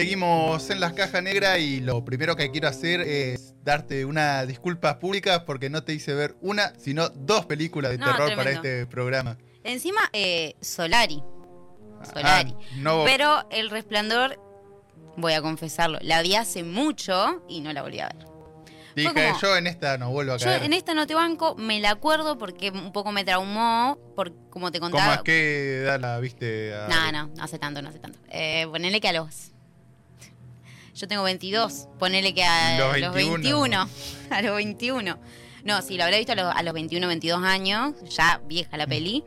Seguimos 0.00 0.70
en 0.70 0.80
las 0.80 0.92
cajas 0.94 1.22
negras 1.22 1.58
y 1.58 1.80
lo 1.80 2.02
primero 2.04 2.34
que 2.34 2.50
quiero 2.50 2.68
hacer 2.68 3.00
es 3.02 3.54
darte 3.62 4.04
una 4.06 4.46
disculpa 4.46 4.98
pública 4.98 5.44
porque 5.44 5.68
no 5.68 5.82
te 5.84 5.92
hice 5.92 6.14
ver 6.14 6.36
una, 6.40 6.72
sino 6.78 7.10
dos 7.10 7.44
películas 7.46 7.90
de 7.92 7.98
No, 7.98 8.06
terror 8.06 8.34
para 8.34 8.50
este 8.50 8.86
programa. 8.86 9.36
Encima, 9.62 10.00
eh, 10.14 10.54
Solari. 10.62 11.22
Ah, 12.00 12.04
Solari. 12.06 12.54
no, 12.76 13.04
Pero 13.04 13.46
El 13.50 13.68
Resplandor, 13.68 14.40
voy 15.18 15.34
a 15.34 15.42
confesarlo, 15.42 15.98
la 16.00 16.22
vi 16.22 16.34
hace 16.34 16.62
mucho 16.62 17.42
y 17.46 17.60
no 17.60 17.72
la 17.74 17.82
volví 17.82 18.00
a 18.00 18.06
ver. 18.08 18.26
dije, 18.96 19.12
como- 19.12 19.38
yo 19.40 19.56
en 19.56 19.66
esta 19.66 19.98
no 19.98 20.10
vuelvo 20.10 20.32
a 20.32 20.36
Yo 20.38 20.46
caer. 20.46 20.62
en 20.64 20.72
esta 20.72 20.94
no 20.94 21.06
te 21.06 21.14
banco, 21.14 21.54
me 21.56 21.78
la 21.78 21.90
acuerdo 21.90 22.38
porque 22.38 22.70
un 22.70 22.90
poco 22.92 23.12
me 23.12 23.22
traumó, 23.24 23.98
por 24.16 24.32
como 24.48 24.72
te 24.72 24.80
¿Cómo 24.80 24.92
contaba. 24.92 25.14
es 25.16 25.22
que 25.22 25.82
edad 25.82 26.00
la 26.00 26.18
viste? 26.20 26.74
a- 26.74 26.88
No, 26.88 27.12
no, 27.12 27.30
no 27.36 27.44
hace 27.44 27.58
tanto, 27.58 27.82
no 27.82 27.90
hace 27.90 27.98
tanto. 27.98 28.18
Eh, 28.30 28.66
ponele 28.70 28.98
que 29.00 29.08
a 29.08 29.12
los. 29.12 29.49
Yo 31.00 31.08
tengo 31.08 31.22
22. 31.22 31.88
Ponele 31.98 32.34
que 32.34 32.44
a 32.44 32.78
Los 32.78 33.00
los 33.00 33.14
21. 33.14 33.38
21. 33.42 33.88
A 34.30 34.42
los 34.42 34.54
21. 34.54 35.18
No, 35.64 35.80
sí, 35.80 35.96
lo 35.96 36.04
habré 36.04 36.18
visto 36.18 36.32
a 36.32 36.36
los, 36.36 36.54
a 36.54 36.62
los 36.62 36.74
21, 36.74 37.06
22 37.06 37.42
años. 37.42 37.94
Ya 38.10 38.40
vieja 38.46 38.76
la 38.76 38.86
peli. 38.86 39.24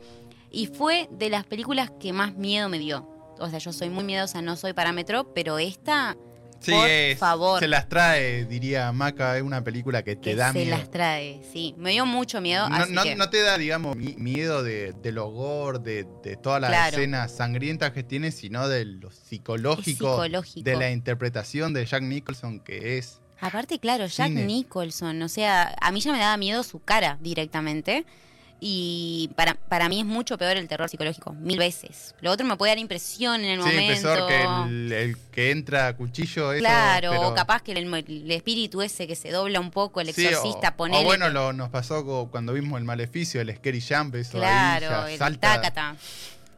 Y 0.50 0.66
fue 0.66 1.08
de 1.10 1.30
las 1.30 1.44
películas 1.44 1.90
que 1.98 2.12
más 2.12 2.34
miedo 2.34 2.68
me 2.68 2.78
dio. 2.78 3.08
O 3.40 3.50
sea, 3.50 3.58
yo 3.58 3.72
soy 3.72 3.90
muy 3.90 4.04
miedosa, 4.04 4.40
no 4.40 4.56
soy 4.56 4.72
parámetro, 4.72 5.34
pero 5.34 5.58
esta 5.58 6.16
Sí, 6.64 6.72
por 6.72 6.88
es- 6.88 7.18
favor. 7.18 7.60
Se 7.60 7.68
las 7.68 7.88
trae, 7.88 8.44
diría 8.46 8.90
Maca, 8.92 9.36
es 9.36 9.42
una 9.42 9.62
película 9.62 10.02
que 10.02 10.16
te 10.16 10.30
que 10.30 10.34
da 10.36 10.52
se 10.52 10.60
miedo. 10.60 10.76
las 10.76 10.90
trae. 10.90 11.42
Sí, 11.52 11.74
me 11.78 11.90
dio 11.90 12.06
mucho 12.06 12.40
miedo. 12.40 12.68
No, 12.68 12.76
así 12.76 12.92
no- 12.92 13.02
que- 13.02 13.16
no 13.16 13.28
te 13.30 13.42
da, 13.42 13.58
digamos, 13.58 13.96
mi- 13.96 14.14
miedo 14.16 14.62
de, 14.62 14.92
del 15.02 15.18
horror, 15.18 15.82
de, 15.82 16.06
de 16.22 16.36
todas 16.36 16.60
las 16.60 16.70
Claro. 16.70 16.96
escenas 16.96 17.32
sangrientas 17.32 17.92
que 17.92 18.02
tiene, 18.02 18.30
sino 18.32 18.68
de 18.68 18.84
lo 18.84 19.10
psicológico, 19.10 20.10
psicológico. 20.22 20.64
de 20.68 20.76
la 20.76 20.90
interpretación 20.90 21.72
de 21.74 21.84
Jack 21.86 22.02
Nicholson, 22.02 22.60
que 22.60 22.98
es... 22.98 23.20
Aparte, 23.40 23.78
claro, 23.78 24.06
Jack 24.06 24.28
Cine. 24.28 24.44
Nicholson, 24.46 25.20
o 25.20 25.28
sea, 25.28 25.74
a 25.80 25.90
mí 25.92 26.00
ya 26.00 26.12
me 26.12 26.18
daba 26.18 26.36
miedo 26.36 26.62
su 26.62 26.78
cara 26.80 27.18
directamente. 27.20 28.06
Y 28.60 29.30
para, 29.36 29.54
para 29.54 29.88
mí 29.90 30.00
es 30.00 30.06
mucho 30.06 30.38
peor 30.38 30.56
el 30.56 30.66
terror 30.68 30.88
psicológico, 30.88 31.34
mil 31.34 31.58
veces. 31.58 32.14
Lo 32.22 32.30
otro 32.30 32.46
me 32.46 32.56
puede 32.56 32.70
dar 32.70 32.78
impresión 32.78 33.44
en 33.44 33.60
el 33.60 33.62
Sí, 33.62 33.68
momento. 33.68 34.26
que 34.26 34.42
el, 34.42 34.92
el 34.92 35.16
que 35.32 35.50
entra 35.50 35.88
a 35.88 35.96
cuchillo. 35.96 36.52
Eso, 36.52 36.60
claro, 36.60 37.10
pero- 37.10 37.28
o 37.28 37.34
capaz 37.34 37.60
que 37.62 37.72
el, 37.72 37.78
el 37.92 38.30
espíritu 38.30 38.80
ese 38.80 39.06
que 39.06 39.16
se 39.16 39.30
dobla 39.30 39.60
un 39.60 39.70
poco, 39.70 40.00
el 40.00 40.12
Sí, 40.14 40.24
o- 40.26 40.30
exorcista, 40.30 40.70
o, 40.70 40.76
ponele. 40.76 41.04
bueno, 41.04 41.28
lo, 41.28 41.52
nos 41.52 41.68
pasó 41.68 42.28
cuando 42.30 42.52
vimos 42.54 42.78
el 42.78 42.84
maleficio, 42.84 43.40
el 43.40 43.54
Scary 43.54 43.82
Jump, 43.82 44.14
eso 44.14 44.38
claro, 44.38 44.86
ahí 44.86 44.90
ya 45.08 45.12
el 45.12 45.18
salta. 45.18 45.54
tácata. 45.56 45.96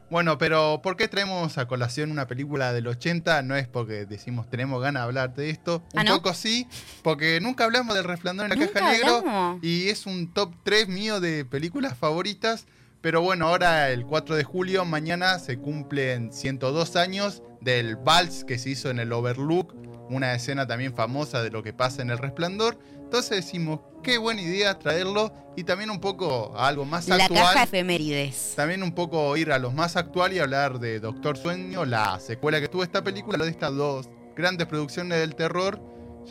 Bueno, 0.09 0.37
pero 0.37 0.79
¿por 0.81 0.95
qué 0.95 1.09
traemos 1.09 1.57
a 1.57 1.67
colación 1.67 2.11
una 2.11 2.27
película 2.27 2.71
del 2.71 2.87
80? 2.87 3.41
No 3.41 3.55
es 3.57 3.67
porque 3.67 4.05
decimos 4.05 4.49
tenemos 4.49 4.81
ganas 4.81 5.01
de 5.01 5.05
hablar 5.05 5.33
de 5.35 5.49
esto. 5.49 5.83
Un 5.93 5.99
¿Ah, 5.99 6.03
no? 6.05 6.15
poco 6.17 6.33
sí, 6.33 6.65
porque 7.03 7.39
nunca 7.41 7.65
hablamos 7.65 7.93
del 7.93 8.05
resplandor 8.05 8.45
en 8.45 8.51
la 8.51 8.55
¿Nunca 8.55 8.79
caja 8.79 8.91
negro. 8.93 9.17
hablamos? 9.17 9.63
Y 9.63 9.89
es 9.89 10.05
un 10.05 10.33
top 10.33 10.53
3 10.63 10.87
mío 10.87 11.19
de 11.19 11.43
películas 11.43 11.97
favoritas. 11.97 12.67
Pero 13.01 13.21
bueno, 13.21 13.47
ahora 13.47 13.89
el 13.91 14.05
4 14.05 14.35
de 14.35 14.43
julio, 14.43 14.83
mañana, 14.85 15.39
se 15.39 15.57
cumplen 15.57 16.31
102 16.33 16.95
años 16.95 17.43
del 17.61 17.95
vals 17.95 18.43
que 18.43 18.57
se 18.57 18.71
hizo 18.71 18.89
en 18.89 18.99
el 18.99 19.11
Overlook. 19.13 19.75
Una 20.09 20.33
escena 20.33 20.65
también 20.67 20.95
famosa 20.95 21.43
de 21.43 21.51
lo 21.51 21.63
que 21.63 21.73
pasa 21.73 22.01
en 22.01 22.09
el 22.09 22.17
resplandor. 22.17 22.79
Entonces 23.07 23.37
decimos, 23.45 23.79
qué 24.03 24.17
buena 24.17 24.41
idea 24.41 24.77
traerlo. 24.77 25.31
Y 25.55 25.63
también 25.63 25.89
un 25.89 26.01
poco 26.01 26.53
a 26.57 26.67
algo 26.67 26.83
más 26.83 27.07
La 27.07 27.15
actual. 27.15 27.41
caja 27.41 27.63
efemérides. 27.63 28.53
También 28.55 28.83
un 28.83 28.91
poco 28.91 29.35
ir 29.37 29.51
a 29.53 29.57
los 29.57 29.73
más 29.73 29.95
actual 29.95 30.33
y 30.33 30.39
hablar 30.39 30.79
de 30.79 30.99
Doctor 30.99 31.37
Sueño, 31.37 31.85
la 31.85 32.19
secuela 32.19 32.59
que 32.59 32.67
tuvo 32.67 32.83
esta 32.83 33.01
película, 33.03 33.43
de 33.43 33.49
estas 33.49 33.73
dos 33.73 34.09
grandes 34.35 34.67
producciones 34.67 35.17
del 35.19 35.33
terror, 35.35 35.81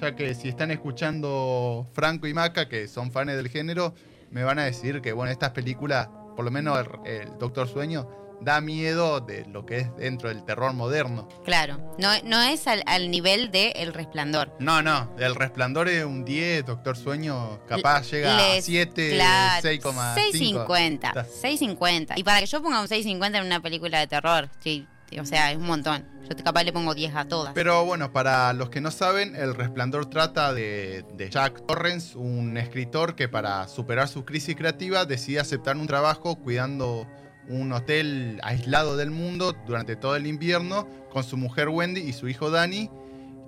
ya 0.01 0.15
que 0.15 0.35
si 0.35 0.49
están 0.49 0.71
escuchando 0.71 1.89
Franco 1.93 2.29
y 2.29 2.35
Maca, 2.35 2.69
que 2.69 2.87
son 2.87 3.11
fans 3.11 3.33
del 3.35 3.49
género, 3.49 3.95
me 4.31 4.45
van 4.45 4.59
a 4.61 4.65
decir 4.65 5.01
que 5.01 5.13
bueno, 5.13 5.33
estas 5.33 5.51
películas, 5.51 6.09
por 6.37 6.45
lo 6.45 6.51
menos 6.51 6.79
el, 7.05 7.11
el 7.11 7.39
Doctor 7.39 7.67
Sueño, 7.67 8.07
da 8.41 8.61
miedo 8.61 9.21
de 9.21 9.45
lo 9.47 9.65
que 9.67 9.79
es 9.79 9.97
dentro 9.97 10.29
del 10.29 10.45
terror 10.45 10.73
moderno. 10.75 11.29
Claro, 11.45 11.79
no, 11.99 12.11
no 12.25 12.43
es 12.43 12.67
al, 12.67 12.83
al 12.87 13.11
nivel 13.11 13.51
de 13.51 13.71
El 13.77 13.95
Resplandor. 13.95 14.53
No, 14.61 14.83
no, 14.83 15.15
El 15.19 15.35
Resplandor 15.35 15.89
es 15.89 16.05
un 16.05 16.25
10, 16.25 16.67
Doctor 16.67 16.97
Sueño 16.97 17.61
capaz 17.67 18.11
llega 18.11 18.35
a 18.37 18.55
Les- 18.55 18.65
7, 18.65 19.11
claro, 19.15 19.69
6,5. 19.69 20.67
6.50. 20.67 20.93
Está. 21.09 21.27
6.50. 21.27 22.13
Y 22.17 22.25
para 22.25 22.41
que 22.41 22.47
yo 22.47 22.63
ponga 22.63 22.81
un 22.81 22.87
6.50 22.89 23.39
en 23.39 23.47
una 23.47 23.61
película 23.61 23.99
de 24.01 24.07
terror, 24.07 24.49
sí, 24.61 24.87
o 25.21 25.25
sea, 25.25 25.51
es 25.53 25.57
un 25.57 25.67
montón. 25.67 26.05
Yo 26.29 26.37
capaz 26.45 26.65
le 26.65 26.73
pongo 26.73 26.93
10 26.95 27.15
a 27.15 27.27
todas. 27.29 27.55
Pero 27.55 27.85
bueno, 27.85 28.13
para 28.13 28.53
los 28.53 28.69
que 28.69 28.81
no 28.81 28.91
saben, 28.91 29.37
El 29.37 29.55
Resplandor 29.55 30.11
trata 30.11 30.53
de, 30.53 31.05
de 31.15 31.31
Jack 31.31 31.65
Torrance, 31.67 32.19
un 32.19 32.57
escritor 32.57 33.15
que 33.15 33.29
para 33.29 33.69
superar 33.69 34.09
su 34.09 34.25
crisis 34.25 34.57
creativa 34.57 35.05
decide 35.05 35.39
aceptar 35.39 35.77
un 35.77 35.87
trabajo 35.87 36.35
cuidando 36.35 37.07
un 37.49 37.73
hotel 37.73 38.41
aislado 38.43 38.97
del 38.97 39.11
mundo 39.11 39.55
durante 39.67 39.97
todo 39.97 40.17
el 40.17 40.27
invierno 40.27 40.89
con 41.11 41.25
su 41.25 41.37
mujer 41.37 41.69
Wendy 41.69 42.01
y 42.01 42.13
su 42.13 42.29
hijo 42.29 42.51
Danny, 42.51 42.91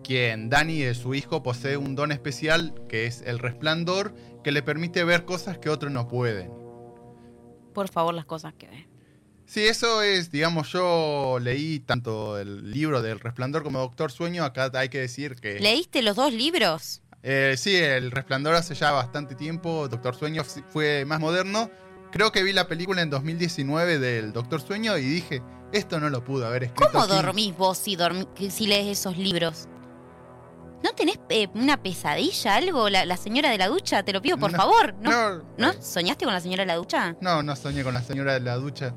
quien 0.05 0.49
Danny, 0.49 0.83
eh, 0.83 0.95
su 0.95 1.15
hijo, 1.15 1.43
posee 1.43 1.77
un 1.77 1.95
don 1.95 2.13
especial 2.13 2.75
que 2.89 3.07
es 3.07 3.23
el 3.23 3.39
resplandor 3.39 4.15
que 4.43 4.53
le 4.53 4.63
permite 4.63 5.05
ver 5.05 5.25
cosas 5.25 5.59
que 5.59 5.71
otros 5.71 5.93
no 5.93 6.09
pueden. 6.09 6.51
Por 7.75 7.89
favor, 7.89 8.15
las 8.15 8.25
cosas 8.25 8.55
que 8.55 8.69
ve. 8.69 8.89
Sí, 9.47 9.65
eso 9.65 10.03
es, 10.03 10.31
digamos, 10.31 10.71
yo 10.73 11.39
leí 11.41 11.81
tanto 11.81 12.39
el 12.39 12.71
libro 12.71 13.01
del 13.01 13.19
Resplandor 13.19 13.63
como 13.63 13.79
Doctor 13.79 14.13
Sueño, 14.13 14.45
acá 14.45 14.71
hay 14.75 14.91
que 14.91 15.01
decir 15.01 15.37
que... 15.37 15.59
¿Leíste 15.59 16.03
los 16.03 16.17
dos 16.17 16.35
libros? 16.35 17.01
Eh, 17.23 17.55
sí, 17.57 17.75
El 17.75 18.11
Resplandor 18.11 18.55
hace 18.55 18.75
ya 18.75 18.93
bastante 18.93 19.35
tiempo, 19.35 19.89
Doctor 19.89 20.15
Sueño 20.15 20.45
fue 20.45 21.05
más 21.07 21.19
moderno. 21.19 21.71
Creo 22.11 22.33
que 22.33 22.43
vi 22.43 22.53
la 22.53 22.67
película 22.69 23.03
en 23.03 23.11
2019 23.11 23.99
del 23.99 24.33
Doctor 24.33 24.61
Sueño 24.61 24.97
y 24.97 25.03
dije, 25.03 25.43
esto 25.73 26.01
no 26.01 26.09
lo 26.11 26.25
pudo 26.25 26.47
haber 26.47 26.65
escrito. 26.65 26.91
¿Cómo 26.93 27.07
King". 27.07 27.13
dormís 27.15 27.57
vos 27.57 27.77
si, 27.79 27.97
si 28.51 28.67
lees 28.67 28.87
esos 28.99 29.17
libros? 29.19 29.69
¿No 30.83 30.91
tenés 30.93 31.19
eh, 31.29 31.49
una 31.55 31.83
pesadilla, 31.83 32.55
algo? 32.55 32.89
La, 32.89 33.05
la 33.05 33.17
señora 33.17 33.51
de 33.51 33.59
la 33.59 33.67
ducha? 33.69 34.05
Te 34.05 34.13
lo 34.13 34.23
pido, 34.23 34.39
por 34.39 34.53
No, 34.53 34.59
favor. 34.59 34.95
¿No, 35.01 35.11
No, 35.11 35.43
¿No 35.59 35.73
soñaste 35.83 36.25
con 36.25 36.33
la 36.33 36.41
señora 36.41 36.63
de 36.63 36.67
la 36.69 36.77
ducha? 36.77 37.17
no, 37.21 37.43
no 37.43 37.57
soñé 37.57 37.83
con 37.83 37.95
la 37.95 38.03
señora 38.03 38.35
de 38.35 38.41
la 38.41 38.55
ducha. 38.57 38.95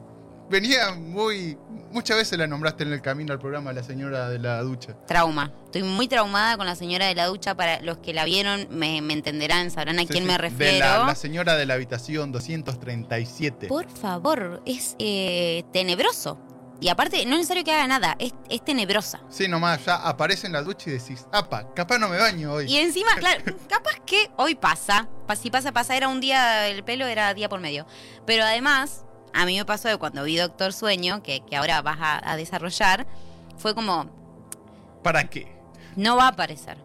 Venía 0.51 0.91
muy... 0.91 1.57
Muchas 1.91 2.17
veces 2.17 2.37
la 2.37 2.45
nombraste 2.47 2.83
en 2.83 2.93
el 2.93 3.01
camino 3.01 3.33
al 3.33 3.39
programa, 3.39 3.73
la 3.73 3.83
señora 3.83 4.29
de 4.29 4.39
la 4.39 4.61
ducha. 4.61 4.95
Trauma. 5.07 5.51
Estoy 5.65 5.83
muy 5.83 6.07
traumada 6.07 6.55
con 6.57 6.65
la 6.65 6.75
señora 6.75 7.07
de 7.07 7.15
la 7.15 7.25
ducha. 7.25 7.55
Para 7.55 7.81
los 7.81 7.97
que 7.97 8.13
la 8.13 8.23
vieron, 8.25 8.67
me, 8.69 9.01
me 9.01 9.13
entenderán, 9.13 9.71
sabrán 9.71 9.97
a 9.99 10.01
Sí, 10.03 10.07
quién 10.07 10.23
sí, 10.23 10.27
me 10.27 10.33
de 10.33 10.37
refiero. 10.37 10.79
la, 10.85 11.05
la 11.05 11.15
señora 11.15 11.55
de 11.55 11.65
la 11.65 11.73
habitación 11.73 12.31
237. 12.31 13.67
Por 13.67 13.89
favor, 13.89 14.61
es 14.65 14.95
eh, 14.99 15.63
tenebroso. 15.73 16.37
Y 16.79 16.89
aparte, 16.89 17.25
no 17.25 17.33
es 17.33 17.39
necesario 17.39 17.63
que 17.63 17.71
haga 17.73 17.87
nada, 17.87 18.15
es, 18.17 18.33
es 18.49 18.63
tenebrosa. 18.65 19.21
Sí, 19.29 19.47
nomás, 19.47 19.85
ya 19.85 19.97
aparece 19.97 20.47
en 20.47 20.53
la 20.53 20.63
ducha 20.63 20.89
y 20.89 20.93
decís, 20.93 21.27
apa, 21.31 21.71
capaz 21.75 21.99
no 21.99 22.09
me 22.09 22.17
baño 22.17 22.53
hoy. 22.53 22.65
Y 22.71 22.77
encima, 22.77 23.11
claro, 23.19 23.43
capaz 23.69 23.99
que 24.05 24.31
hoy 24.37 24.55
pasa, 24.55 25.07
pa- 25.27 25.35
si 25.35 25.51
pasa, 25.51 25.71
pasa, 25.71 25.95
era 25.95 26.07
un 26.07 26.19
día, 26.19 26.67
el 26.69 26.83
pelo 26.83 27.05
era 27.05 27.33
día 27.35 27.49
por 27.49 27.59
medio. 27.59 27.85
Pero 28.25 28.43
además, 28.45 29.05
a 29.33 29.45
mí 29.45 29.57
me 29.57 29.65
pasó 29.65 29.87
de 29.87 29.97
cuando 29.97 30.23
vi 30.23 30.37
Doctor 30.37 30.73
Sueño, 30.73 31.21
que, 31.23 31.43
que 31.45 31.55
ahora 31.55 31.81
vas 31.81 31.97
a, 31.99 32.31
a 32.31 32.35
desarrollar, 32.35 33.07
fue 33.57 33.73
como, 33.75 34.09
¿Para 35.03 35.29
qué? 35.29 35.55
no 35.95 36.15
va 36.17 36.25
a 36.25 36.29
aparecer. 36.29 36.77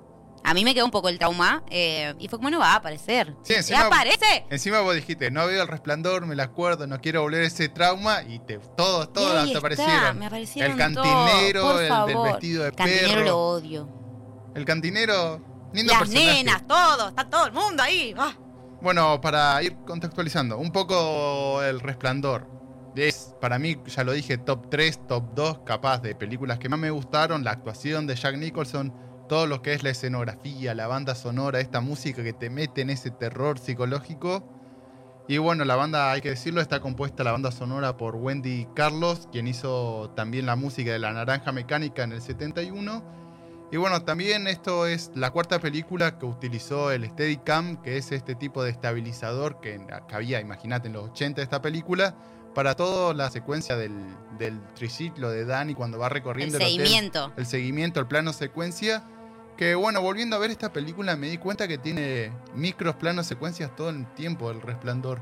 A 0.44 0.54
mí 0.54 0.62
me 0.64 0.74
quedó 0.74 0.84
un 0.84 0.92
poco 0.92 1.08
el 1.08 1.18
trauma 1.18 1.64
eh, 1.70 2.14
y 2.20 2.28
fue 2.28 2.38
como, 2.38 2.50
no 2.50 2.60
va 2.60 2.74
a 2.74 2.76
aparecer. 2.76 3.34
Sí, 3.42 3.54
¡Ya 3.54 3.58
encima- 3.58 3.86
aparece! 3.86 4.46
Encima 4.48 4.80
vos 4.80 4.94
dijiste, 4.94 5.28
no 5.32 5.44
veo 5.48 5.60
el 5.62 5.66
resplandor, 5.68 6.24
me 6.24 6.36
la 6.36 6.44
acuerdo, 6.44 6.86
no 6.86 7.00
quiero 7.00 7.22
volver 7.22 7.42
a 7.42 7.46
ese 7.48 7.68
trauma 7.68 8.22
y 8.22 8.38
te, 8.38 8.58
todos, 8.76 9.12
todos 9.12 9.50
te 9.50 9.58
aparecieron. 9.58 10.16
me 10.20 10.26
aparecieron 10.26 10.70
El 10.72 10.78
cantinero, 10.78 11.60
todos, 11.62 11.72
por 11.74 11.82
el 11.82 11.88
favor. 11.88 12.08
del 12.24 12.32
vestido 12.32 12.62
de 12.64 12.72
Cantinero 12.72 13.08
perro. 13.08 13.24
lo 13.24 13.38
odio. 13.40 13.88
El 14.54 14.64
cantinero, 14.64 15.40
lindo 15.72 15.92
Las 15.92 16.02
personaje. 16.02 16.32
nenas, 16.44 16.66
todo, 16.68 17.08
está 17.08 17.28
todo 17.28 17.46
el 17.46 17.52
mundo 17.52 17.82
ahí. 17.82 18.14
Ah. 18.16 18.32
Bueno, 18.82 19.20
para 19.20 19.62
ir 19.62 19.74
contextualizando, 19.86 20.58
un 20.58 20.70
poco 20.70 21.62
el 21.62 21.80
resplandor. 21.80 22.46
Es, 22.94 23.34
para 23.40 23.58
mí, 23.58 23.76
ya 23.86 24.04
lo 24.04 24.12
dije, 24.12 24.38
top 24.38 24.68
3, 24.70 25.06
top 25.06 25.34
2, 25.34 25.58
capaz 25.64 26.00
de 26.02 26.14
películas 26.14 26.58
que 26.58 26.68
más 26.68 26.78
me 26.78 26.90
gustaron, 26.90 27.42
la 27.42 27.52
actuación 27.52 28.06
de 28.06 28.14
Jack 28.14 28.36
Nicholson, 28.36 28.94
todo 29.28 29.46
lo 29.46 29.60
que 29.62 29.72
es 29.72 29.82
la 29.82 29.90
escenografía, 29.90 30.74
la 30.74 30.86
banda 30.86 31.14
sonora, 31.14 31.60
esta 31.60 31.80
música 31.80 32.22
que 32.22 32.32
te 32.32 32.50
mete 32.50 32.82
en 32.82 32.90
ese 32.90 33.10
terror 33.10 33.58
psicológico. 33.58 34.44
Y 35.26 35.38
bueno, 35.38 35.64
la 35.64 35.74
banda, 35.74 36.12
hay 36.12 36.20
que 36.20 36.30
decirlo, 36.30 36.60
está 36.60 36.80
compuesta 36.80 37.24
la 37.24 37.32
banda 37.32 37.50
sonora 37.50 37.96
por 37.96 38.14
Wendy 38.14 38.68
Carlos, 38.74 39.28
quien 39.32 39.48
hizo 39.48 40.10
también 40.14 40.46
la 40.46 40.54
música 40.54 40.92
de 40.92 40.98
La 40.98 41.12
Naranja 41.12 41.50
Mecánica 41.50 42.04
en 42.04 42.12
el 42.12 42.22
71. 42.22 43.25
Y 43.72 43.78
bueno, 43.78 44.02
también 44.02 44.46
esto 44.46 44.86
es 44.86 45.10
la 45.14 45.30
cuarta 45.32 45.58
película 45.58 46.18
que 46.18 46.26
utilizó 46.26 46.92
el 46.92 47.04
Steadicam, 47.08 47.82
que 47.82 47.96
es 47.96 48.12
este 48.12 48.34
tipo 48.36 48.62
de 48.62 48.70
estabilizador 48.70 49.60
que, 49.60 49.84
que 50.08 50.14
había, 50.14 50.40
imagínate, 50.40 50.86
en 50.86 50.94
los 50.94 51.10
80 51.10 51.40
de 51.40 51.42
esta 51.42 51.60
película, 51.60 52.14
para 52.54 52.74
toda 52.76 53.12
la 53.12 53.28
secuencia 53.30 53.76
del, 53.76 53.92
del 54.38 54.60
triciclo 54.74 55.30
de 55.30 55.44
Dani 55.44 55.74
cuando 55.74 55.98
va 55.98 56.06
El 56.06 56.12
recorriendo 56.12 56.56
hotel, 56.56 56.68
seguimiento. 56.68 57.32
el 57.36 57.46
seguimiento, 57.46 58.00
el 58.00 58.06
plano 58.06 58.32
secuencia. 58.32 59.04
Que 59.56 59.74
bueno, 59.74 60.00
volviendo 60.00 60.36
a 60.36 60.38
ver 60.38 60.50
esta 60.50 60.72
película 60.72 61.16
me 61.16 61.28
di 61.28 61.38
cuenta 61.38 61.66
que 61.66 61.76
tiene 61.78 62.30
micros, 62.54 62.94
planos, 62.96 63.26
secuencias 63.26 63.74
todo 63.74 63.88
el 63.90 64.06
tiempo, 64.14 64.50
el 64.50 64.60
resplandor. 64.62 65.20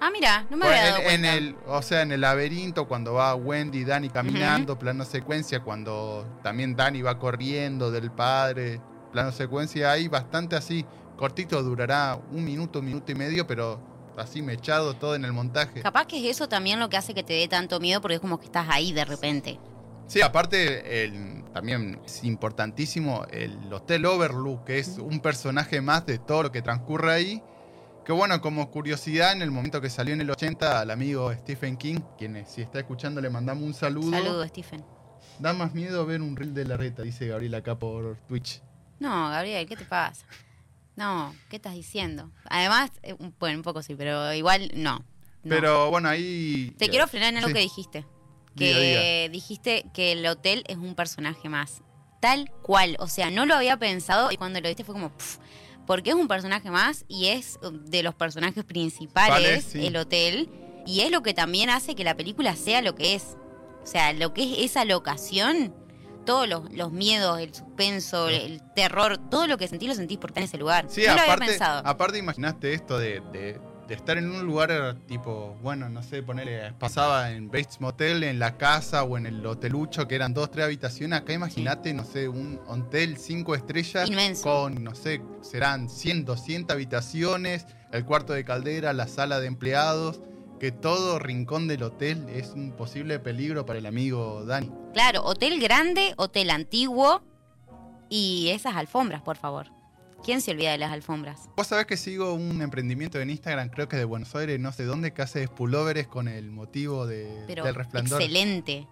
Ah, 0.00 0.10
mira, 0.10 0.46
no 0.50 0.56
me 0.56 0.66
había 0.66 0.84
dado 0.84 0.96
en, 0.96 1.02
en 1.02 1.04
cuenta. 1.20 1.34
el, 1.34 1.56
o 1.66 1.82
sea, 1.82 2.02
en 2.02 2.12
el 2.12 2.22
laberinto, 2.22 2.88
cuando 2.88 3.12
va 3.14 3.34
Wendy 3.34 3.80
y 3.80 3.84
Dani 3.84 4.08
caminando, 4.08 4.78
plano 4.78 5.04
secuencia, 5.04 5.60
cuando 5.60 6.26
también 6.42 6.74
Dani 6.74 7.02
va 7.02 7.18
corriendo 7.18 7.90
del 7.90 8.10
padre, 8.10 8.80
plano 9.12 9.30
secuencia, 9.32 9.92
hay 9.92 10.08
bastante 10.08 10.56
así, 10.56 10.86
cortito, 11.18 11.62
durará 11.62 12.18
un 12.32 12.44
minuto, 12.44 12.78
un 12.78 12.86
minuto 12.86 13.12
y 13.12 13.14
medio, 13.14 13.46
pero 13.46 13.78
así 14.16 14.40
mechado 14.40 14.94
todo 14.94 15.14
en 15.14 15.24
el 15.26 15.32
montaje. 15.34 15.82
Capaz 15.82 16.06
que 16.06 16.18
es 16.18 16.36
eso 16.36 16.48
también 16.48 16.80
lo 16.80 16.88
que 16.88 16.96
hace 16.96 17.12
que 17.12 17.22
te 17.22 17.34
dé 17.34 17.46
tanto 17.48 17.78
miedo 17.78 18.00
porque 18.00 18.14
es 18.14 18.20
como 18.20 18.38
que 18.40 18.46
estás 18.46 18.66
ahí 18.70 18.92
de 18.94 19.04
repente. 19.04 19.58
Sí, 20.06 20.22
aparte, 20.22 21.04
el- 21.04 21.44
también 21.52 22.00
es 22.06 22.24
importantísimo 22.24 23.24
el 23.30 23.72
Hotel 23.72 24.06
Overlook, 24.06 24.64
que 24.64 24.78
es 24.78 24.98
un 24.98 25.20
personaje 25.20 25.80
más 25.80 26.06
de 26.06 26.18
todo 26.18 26.44
lo 26.44 26.52
que 26.52 26.62
transcurre 26.62 27.12
ahí. 27.12 27.42
Que 28.04 28.12
bueno, 28.12 28.40
como 28.40 28.70
curiosidad, 28.70 29.32
en 29.32 29.42
el 29.42 29.50
momento 29.50 29.80
que 29.80 29.90
salió 29.90 30.14
en 30.14 30.20
el 30.20 30.30
80, 30.30 30.80
al 30.80 30.90
amigo 30.90 31.32
Stephen 31.32 31.76
King, 31.76 32.00
quien 32.18 32.36
eh, 32.36 32.44
si 32.46 32.62
está 32.62 32.78
escuchando 32.80 33.20
le 33.20 33.30
mandamos 33.30 33.62
un 33.64 33.74
saludo. 33.74 34.10
Saludos, 34.10 34.48
Stephen. 34.48 34.84
Da 35.38 35.52
más 35.52 35.74
miedo 35.74 36.04
ver 36.06 36.20
un 36.22 36.34
reel 36.36 36.54
de 36.54 36.64
la 36.64 36.76
reta, 36.76 37.02
dice 37.02 37.26
Gabriel 37.26 37.54
acá 37.54 37.78
por 37.78 38.16
Twitch. 38.28 38.62
No, 38.98 39.28
Gabriel, 39.30 39.66
¿qué 39.66 39.76
te 39.76 39.84
pasa? 39.84 40.26
No, 40.96 41.34
¿qué 41.48 41.56
estás 41.56 41.74
diciendo? 41.74 42.30
Además, 42.46 42.90
eh, 43.02 43.14
bueno, 43.38 43.58
un 43.58 43.62
poco 43.62 43.82
sí, 43.82 43.94
pero 43.94 44.32
igual 44.34 44.70
no. 44.74 44.98
no. 44.98 45.04
Pero 45.48 45.90
bueno, 45.90 46.08
ahí... 46.08 46.74
Te 46.78 46.88
quiero 46.88 47.06
frenar 47.06 47.30
en 47.30 47.36
algo 47.38 47.48
Sí. 47.48 47.54
que 47.54 47.60
dijiste. 47.60 48.06
Diga, 48.54 48.78
Que 48.78 49.28
dijiste 49.32 49.86
que 49.94 50.12
el 50.12 50.26
hotel 50.26 50.64
es 50.66 50.76
un 50.76 50.94
personaje 50.94 51.48
más. 51.48 51.82
Tal 52.20 52.50
cual. 52.62 52.96
O 52.98 53.06
sea, 53.08 53.30
no 53.30 53.46
lo 53.46 53.54
había 53.54 53.78
pensado 53.78 54.30
y 54.30 54.36
cuando 54.36 54.60
lo 54.60 54.68
viste 54.68 54.84
fue 54.84 54.94
como. 54.94 55.10
pff, 55.10 55.38
porque 55.86 56.10
es 56.10 56.16
un 56.16 56.28
personaje 56.28 56.70
más 56.70 57.04
y 57.08 57.26
es 57.28 57.58
um, 57.62 57.84
de 57.84 58.02
los 58.02 58.14
personajes 58.14 58.64
principales, 58.64 59.30
Vale, 59.32 59.60
sí. 59.62 59.86
el 59.86 59.96
hotel. 59.96 60.50
Y 60.86 61.00
es 61.00 61.10
lo 61.10 61.22
que 61.22 61.34
también 61.34 61.68
hace 61.70 61.94
que 61.94 62.04
la 62.04 62.16
película 62.16 62.56
sea 62.56 62.80
lo 62.82 62.94
que 62.94 63.14
es. 63.14 63.36
O 63.82 63.86
sea, 63.86 64.12
lo 64.12 64.32
que 64.34 64.42
es 64.42 64.70
esa 64.70 64.84
locación, 64.84 65.74
todos 66.26 66.48
los, 66.48 66.72
los 66.72 66.92
miedos, 66.92 67.38
el 67.40 67.54
suspenso, 67.54 68.28
Sí. 68.28 68.34
el 68.34 68.62
terror, 68.74 69.18
todo 69.30 69.46
lo 69.46 69.56
que 69.58 69.68
sentís 69.68 69.88
lo 69.88 69.94
sentís 69.94 70.18
por 70.18 70.30
estar 70.30 70.42
en 70.42 70.48
ese 70.48 70.58
lugar. 70.58 70.86
Sí, 70.88 71.00
no 71.02 71.06
lo 71.14 71.20
había 71.20 71.24
aparte, 71.34 71.46
pensado. 71.46 71.82
aparte 71.86 72.18
imaginaste 72.18 72.72
esto 72.74 72.98
de, 72.98 73.20
de- 73.32 73.60
de 73.90 73.96
estar 73.96 74.16
en 74.18 74.30
un 74.30 74.46
lugar 74.46 74.94
tipo, 75.08 75.56
bueno, 75.62 75.88
no 75.88 76.04
sé, 76.04 76.22
ponerle, 76.22 76.72
pasaba 76.78 77.32
en 77.32 77.48
Bates 77.48 77.80
Motel, 77.80 78.22
en 78.22 78.38
la 78.38 78.56
casa 78.56 79.02
o 79.02 79.18
en 79.18 79.26
el 79.26 79.44
hotelucho, 79.44 80.06
que 80.06 80.14
eran 80.14 80.32
dos, 80.32 80.48
tres 80.52 80.66
habitaciones. 80.66 81.18
Acá 81.18 81.32
imagínate, 81.32 81.92
no 81.92 82.04
sé, 82.04 82.28
un 82.28 82.60
hotel 82.68 83.16
cinco 83.16 83.56
estrellas 83.56 84.08
Inmenso. 84.08 84.44
con, 84.44 84.84
no 84.84 84.94
sé, 84.94 85.20
serán 85.40 85.90
100, 85.90 86.24
200 86.24 86.72
habitaciones, 86.72 87.66
el 87.90 88.04
cuarto 88.04 88.32
de 88.32 88.44
caldera, 88.44 88.92
la 88.92 89.08
sala 89.08 89.40
de 89.40 89.48
empleados, 89.48 90.20
que 90.60 90.70
todo 90.70 91.18
rincón 91.18 91.66
del 91.66 91.82
hotel 91.82 92.28
es 92.28 92.50
un 92.50 92.70
posible 92.70 93.18
peligro 93.18 93.66
para 93.66 93.80
el 93.80 93.86
amigo 93.86 94.44
Dani. 94.44 94.70
Claro, 94.92 95.24
hotel 95.24 95.58
grande, 95.58 96.14
hotel 96.16 96.50
antiguo 96.50 97.22
y 98.08 98.50
esas 98.50 98.76
alfombras, 98.76 99.20
por 99.22 99.36
favor. 99.36 99.79
¿Quién 100.24 100.40
se 100.40 100.50
olvida 100.50 100.72
de 100.72 100.78
las 100.78 100.92
alfombras? 100.92 101.48
Vos 101.56 101.66
sabés 101.66 101.86
que 101.86 101.96
sigo 101.96 102.34
un 102.34 102.60
emprendimiento 102.62 103.20
en 103.20 103.30
Instagram, 103.30 103.70
creo 103.70 103.88
que 103.88 103.96
de 103.96 104.04
Buenos 104.04 104.34
Aires, 104.36 104.60
no 104.60 104.70
sé 104.72 104.84
dónde, 104.84 105.12
que 105.12 105.22
hace 105.22 105.48
pullovers 105.48 106.06
con 106.08 106.28
el 106.28 106.50
motivo 106.50 107.06
de, 107.06 107.44
Pero 107.46 107.64
del 107.64 107.74
resplandor. 107.74 108.20
excelente. 108.20 108.86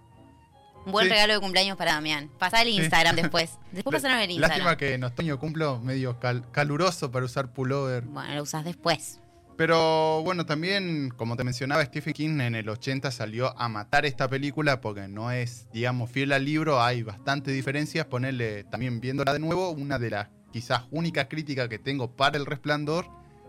Un 0.87 0.93
buen 0.93 1.05
Sí. 1.07 1.11
regalo 1.11 1.35
de 1.35 1.41
cumpleaños 1.41 1.77
para 1.77 1.93
Damián. 1.93 2.31
Pasá 2.39 2.63
el 2.63 2.69
Instagram 2.69 3.15
después. 3.31 3.59
Después 3.73 3.97
pasaron 3.97 4.19
el 4.21 4.31
Instagram. 4.31 4.59
Lástima 4.59 4.77
que 4.79 4.95
en 4.95 5.05
otoño 5.05 5.39
cumplo 5.39 5.81
medio 5.81 6.19
cal- 6.19 6.51
caluroso 6.51 7.11
para 7.11 7.27
usar 7.27 7.53
pullover. 7.53 8.05
Bueno, 8.05 8.35
lo 8.35 8.43
usás 8.43 8.65
después. 8.65 9.21
Pero 9.59 10.23
bueno, 10.23 10.47
también, 10.47 11.11
como 11.17 11.37
te 11.37 11.43
mencionaba, 11.43 11.85
Stephen 11.85 12.15
King 12.15 12.41
en 12.41 12.55
el 12.55 12.69
80 12.69 13.11
salió 13.11 13.59
a 13.61 13.69
matar 13.69 14.07
esta 14.07 14.29
película 14.29 14.81
porque 14.81 15.09
no 15.09 15.33
es, 15.33 15.67
digamos, 15.73 16.11
fiel 16.13 16.33
al 16.33 16.45
libro. 16.45 16.81
Hay 16.81 17.03
bastantes 17.03 17.53
diferencias. 17.55 18.07
Ponerle, 18.07 18.63
también 18.65 19.01
viéndola 19.01 19.33
de 19.33 19.41
nuevo, 19.41 19.71
una 19.71 19.99
de 19.99 20.11
las 20.11 20.29
quizás 20.59 20.83
únicas 20.91 21.27
críticas 21.29 21.69
que 21.69 21.79
tengo 21.79 22.11
para 22.17 22.37
El 22.37 22.45
Resplandor 22.45 23.07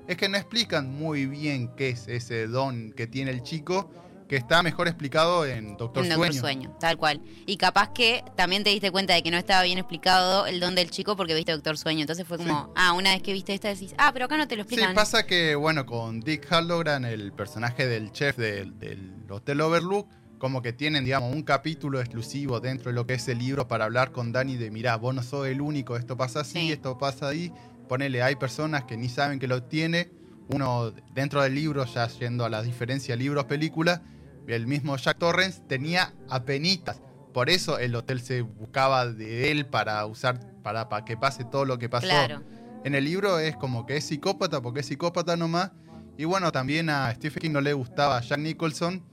es 0.07 0.15
que 0.15 0.29
no 0.29 0.37
explican 0.37 0.93
muy 0.93 1.25
bien 1.25 1.71
qué 1.75 1.89
es 1.89 2.07
ese 2.07 2.45
don 2.47 2.91
que 2.91 3.07
tiene 3.07 3.31
el 3.31 3.41
chico, 3.41 3.91
que 4.27 4.35
está 4.35 4.61
mejor 4.61 4.87
explicado 4.87 5.43
en 5.43 5.75
Doctor 5.75 6.03
En 6.03 6.09
Doctor 6.09 6.27
Sueño. 6.33 6.39
Sueño, 6.39 6.77
tal 6.79 6.97
cual. 6.97 7.19
Y 7.47 7.57
capaz 7.57 7.89
que 7.93 8.23
también 8.35 8.63
te 8.63 8.69
diste 8.69 8.91
cuenta 8.91 9.15
de 9.15 9.23
que 9.23 9.31
no 9.31 9.37
estaba 9.37 9.63
bien 9.63 9.79
explicado 9.79 10.45
el 10.45 10.59
don 10.59 10.75
del 10.75 10.91
chico 10.91 11.15
porque 11.15 11.33
viste 11.33 11.51
Doctor 11.51 11.79
Sueño. 11.79 12.01
Entonces 12.01 12.27
fue 12.27 12.37
como, 12.37 12.71
ah, 12.75 12.93
una 12.93 13.11
vez 13.13 13.23
que 13.23 13.33
viste 13.33 13.55
esta 13.55 13.69
decís, 13.69 13.95
ah, 13.97 14.11
pero 14.13 14.25
acá 14.25 14.37
no 14.37 14.47
te 14.47 14.55
lo 14.55 14.63
Sí, 14.65 14.67
explican. 14.75 14.93
pasa 14.93 15.25
que, 15.25 15.55
bueno, 15.55 15.87
con 15.87 16.19
Dick 16.19 16.45
Halloran, 16.51 17.05
el 17.05 17.31
personaje 17.33 17.87
del 17.87 18.11
chef 18.11 18.37
del, 18.37 18.77
del 18.77 19.13
Hotel 19.31 19.61
Overlook, 19.61 20.07
como 20.39 20.61
que 20.63 20.73
tienen, 20.73 21.05
digamos, 21.05 21.33
un 21.35 21.43
capítulo 21.43 21.99
exclusivo 21.99 22.59
dentro 22.59 22.89
de 22.89 22.95
lo 22.95 23.05
que 23.05 23.13
es 23.13 23.27
el 23.27 23.37
libro 23.39 23.67
para 23.67 23.85
hablar 23.85 24.11
con 24.11 24.31
Dani 24.31 24.55
de, 24.57 24.71
mirá, 24.71 24.95
vos 24.95 25.13
no 25.13 25.21
sos 25.21 25.45
el 25.47 25.61
único, 25.61 25.97
esto 25.97 26.17
pasa 26.17 26.39
así, 26.39 26.53
Sí. 26.59 26.71
esto 26.71 26.97
pasa 26.97 27.27
ahí. 27.27 27.53
Ponele, 27.87 28.23
hay 28.23 28.35
personas 28.35 28.85
que 28.85 28.97
ni 28.97 29.09
saben 29.09 29.37
que 29.39 29.47
lo 29.47 29.63
tiene. 29.63 30.09
Uno, 30.47 30.91
dentro 31.13 31.43
del 31.43 31.53
libro, 31.53 31.85
ya 31.85 32.07
yendo 32.07 32.45
a 32.45 32.49
la 32.49 32.63
diferencia 32.63 33.15
libros, 33.15 33.45
películas, 33.45 34.01
el 34.47 34.65
mismo 34.65 34.95
Jack 34.97 35.19
Torrance 35.19 35.61
tenía 35.67 36.13
apenitas. 36.29 37.01
Por 37.33 37.49
eso 37.49 37.77
el 37.77 37.93
hotel 37.95 38.21
se 38.21 38.41
buscaba 38.41 39.05
de 39.05 39.51
él 39.51 39.67
para 39.67 40.03
usar, 40.07 40.39
para, 40.63 40.89
para 40.89 41.05
que 41.05 41.17
pase 41.17 41.43
todo 41.43 41.65
lo 41.65 41.77
que 41.77 41.89
pasó. 41.89 42.07
Claro. 42.07 42.41
En 42.83 42.95
el 42.95 43.05
libro 43.05 43.39
es 43.39 43.55
como 43.57 43.85
que 43.85 43.97
es 43.97 44.05
psicópata 44.05 44.61
porque 44.61 44.79
es 44.79 44.85
psicópata 44.87 45.35
nomás. 45.35 45.71
Y 46.17 46.25
bueno, 46.25 46.51
también 46.51 46.89
a 46.89 47.13
Stephen 47.13 47.41
King 47.41 47.51
no 47.51 47.61
le 47.61 47.73
gustaba 47.73 48.19
Jack 48.21 48.39
Nicholson. 48.39 49.03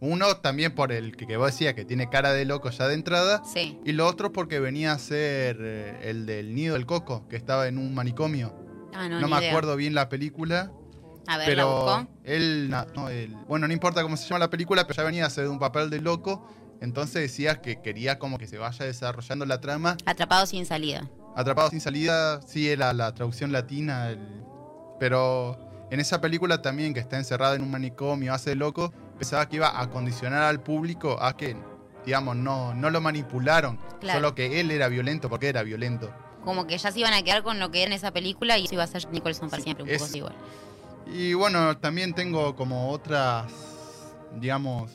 Uno 0.00 0.36
también 0.38 0.74
por 0.74 0.92
el 0.92 1.14
que, 1.16 1.26
que 1.26 1.36
vos 1.36 1.46
decías 1.52 1.74
que 1.74 1.84
tiene 1.84 2.08
cara 2.08 2.32
de 2.32 2.44
loco 2.46 2.70
ya 2.70 2.88
de 2.88 2.94
entrada. 2.94 3.42
Sí. 3.44 3.78
Y 3.84 3.92
lo 3.92 4.06
otro 4.06 4.32
porque 4.32 4.58
venía 4.58 4.92
a 4.92 4.98
ser 4.98 5.58
eh, 5.60 6.00
el 6.10 6.24
del 6.26 6.54
nido 6.54 6.74
del 6.74 6.86
coco, 6.86 7.28
que 7.28 7.36
estaba 7.36 7.68
en 7.68 7.76
un 7.78 7.94
manicomio. 7.94 8.54
Ah, 8.94 9.08
no, 9.08 9.20
No, 9.20 9.26
ni 9.26 9.32
me 9.34 9.38
idea. 9.40 9.50
acuerdo 9.50 9.76
bien 9.76 9.94
la 9.94 10.08
película. 10.08 10.72
A 11.26 11.36
ver, 11.36 11.48
la 11.48 11.54
pero 11.54 12.08
él, 12.24 12.70
no, 12.70 13.08
él- 13.10 13.36
bueno, 13.46 13.66
no 13.68 13.72
importa 13.74 14.02
cómo 14.02 14.16
se 14.16 14.26
llama 14.26 14.38
la 14.38 14.50
película, 14.50 14.86
pero 14.86 14.96
ya 14.96 15.02
venía 15.04 15.24
a 15.24 15.26
hacer 15.26 15.46
un 15.48 15.58
papel 15.58 15.90
de 15.90 16.00
loco. 16.00 16.48
Entonces 16.80 17.20
decías 17.20 17.58
que 17.58 17.82
quería 17.82 18.18
como 18.18 18.38
que 18.38 18.46
se 18.46 18.56
vaya 18.56 18.86
desarrollando 18.86 19.44
la 19.44 19.60
trama. 19.60 19.98
Atrapado 20.06 20.46
sin 20.46 20.64
salida. 20.64 21.08
Atrapado 21.36 21.68
sin 21.68 21.80
salida, 21.82 22.40
sí 22.46 22.70
era 22.70 22.94
la 22.94 23.12
traducción 23.14 23.52
latina, 23.52 24.08
el- 24.08 24.42
pero 24.98 25.58
en 25.90 26.00
esa 26.00 26.20
película 26.20 26.62
también 26.62 26.94
que 26.94 27.00
está 27.00 27.18
encerrado 27.18 27.54
en 27.54 27.62
un 27.62 27.70
manicomio, 27.70 28.32
hace 28.32 28.54
loco, 28.54 28.92
pensaba 29.20 29.46
que 29.50 29.56
iba 29.56 29.78
a 29.78 29.90
condicionar 29.90 30.42
al 30.44 30.60
público 30.60 31.18
a 31.22 31.36
que, 31.36 31.54
digamos, 32.06 32.36
no, 32.36 32.72
no 32.74 32.88
lo 32.88 33.02
manipularon, 33.02 33.78
Claro. 34.00 34.18
solo 34.18 34.34
que 34.34 34.60
él 34.60 34.70
era 34.70 34.88
violento 34.88 35.28
porque 35.28 35.48
era 35.50 35.62
violento. 35.62 36.10
Como 36.42 36.66
que 36.66 36.78
ya 36.78 36.90
se 36.90 37.00
iban 37.00 37.12
a 37.12 37.22
quedar 37.22 37.42
con 37.42 37.58
lo 37.60 37.70
que 37.70 37.82
era 37.82 37.88
en 37.90 37.92
esa 37.92 38.12
película 38.12 38.56
y 38.56 38.64
eso 38.64 38.74
iba 38.74 38.84
a 38.84 38.86
ser 38.86 39.06
Nicholson 39.12 39.50
para 39.50 39.58
Sí, 39.60 39.64
siempre, 39.64 39.84
un 39.84 39.90
es- 39.90 40.02
poco 40.02 40.16
igual. 40.16 40.34
Y 41.12 41.34
bueno, 41.34 41.76
también 41.76 42.14
tengo 42.14 42.56
como 42.56 42.88
otras, 42.90 43.52
digamos, 44.40 44.90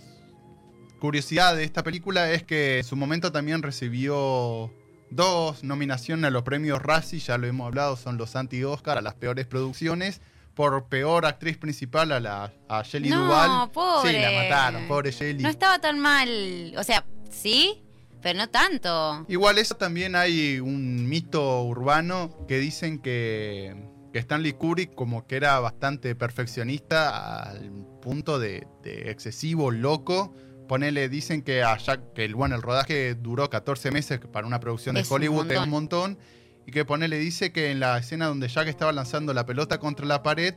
curiosidad 1.00 1.56
de 1.56 1.64
esta 1.64 1.84
película 1.84 2.32
es 2.32 2.42
que 2.44 2.80
en 2.80 2.84
su 2.84 2.96
momento 2.96 3.32
también 3.32 3.62
recibió 3.62 4.72
dos 5.12 5.64
nominaciones 5.64 6.26
a 6.26 6.32
los 6.32 6.42
premios 6.42 6.82
Razzie, 6.82 7.20
ya 7.20 7.38
lo 7.38 7.46
hemos 7.46 7.68
hablado, 7.68 7.96
son 7.96 8.18
los 8.18 8.36
anti-Oscar 8.36 8.98
a 8.98 9.02
las 9.02 9.14
peores 9.14 9.46
producciones. 9.46 10.20
Por 10.56 10.88
peor 10.88 11.26
actriz 11.26 11.58
principal 11.58 12.12
a 12.14 12.20
la 12.20 12.54
a 12.70 12.82
Shelley 12.84 13.10
No, 13.10 13.26
Duvall. 13.26 13.72
pobre. 13.72 14.12
Sí, 14.12 14.20
la 14.20 14.32
mataron, 14.44 14.88
pobre 14.88 15.12
Shelley. 15.12 15.44
No 15.44 15.50
estaba 15.50 15.80
tan 15.80 16.00
mal. 16.00 16.74
O 16.78 16.84
sea, 16.84 17.06
sí, 17.30 17.84
pero 18.22 18.40
no 18.40 18.50
tanto. 18.50 19.26
Igual 19.28 19.58
eso 19.58 19.76
también 19.76 20.16
hay 20.16 20.60
un 20.60 21.08
mito 21.10 21.62
urbano 21.64 22.46
que 22.48 22.58
dicen 22.58 23.00
que, 23.00 23.76
que 24.14 24.20
Stanley 24.20 24.54
Kubrick 24.54 24.96
como 24.96 25.28
que 25.28 25.36
era 25.36 25.60
bastante 25.60 26.16
perfeccionista 26.16 27.50
al 27.50 27.70
punto 28.02 28.40
de, 28.40 28.66
de 28.82 29.12
excesivo 29.12 29.72
loco. 29.72 30.34
Ponele, 30.68 31.10
dicen 31.10 31.44
que 31.44 31.62
a 31.64 31.78
Jack, 31.78 32.14
que 32.14 32.26
el, 32.26 32.34
bueno, 32.34 32.56
el 32.56 32.62
rodaje 32.64 33.14
duró 33.14 33.50
14 33.50 33.92
meses 33.92 34.20
para 34.32 34.48
una 34.48 34.60
producción 34.60 34.96
de 34.96 35.02
Es 35.02 35.12
un 35.12 35.18
Hollywood 35.18 35.52
es 35.52 35.60
un 35.60 35.70
montón. 35.70 36.18
Y 36.66 36.72
que 36.72 36.86
ponele, 36.86 37.18
dice 37.20 37.52
que 37.52 37.72
en 37.72 37.80
la 37.80 37.98
escena 37.98 38.28
donde 38.28 38.48
Jack 38.48 38.68
estaba 38.68 38.92
lanzando 38.92 39.34
la 39.34 39.46
pelota 39.46 39.80
contra 39.80 40.06
la 40.06 40.24
pared, 40.24 40.56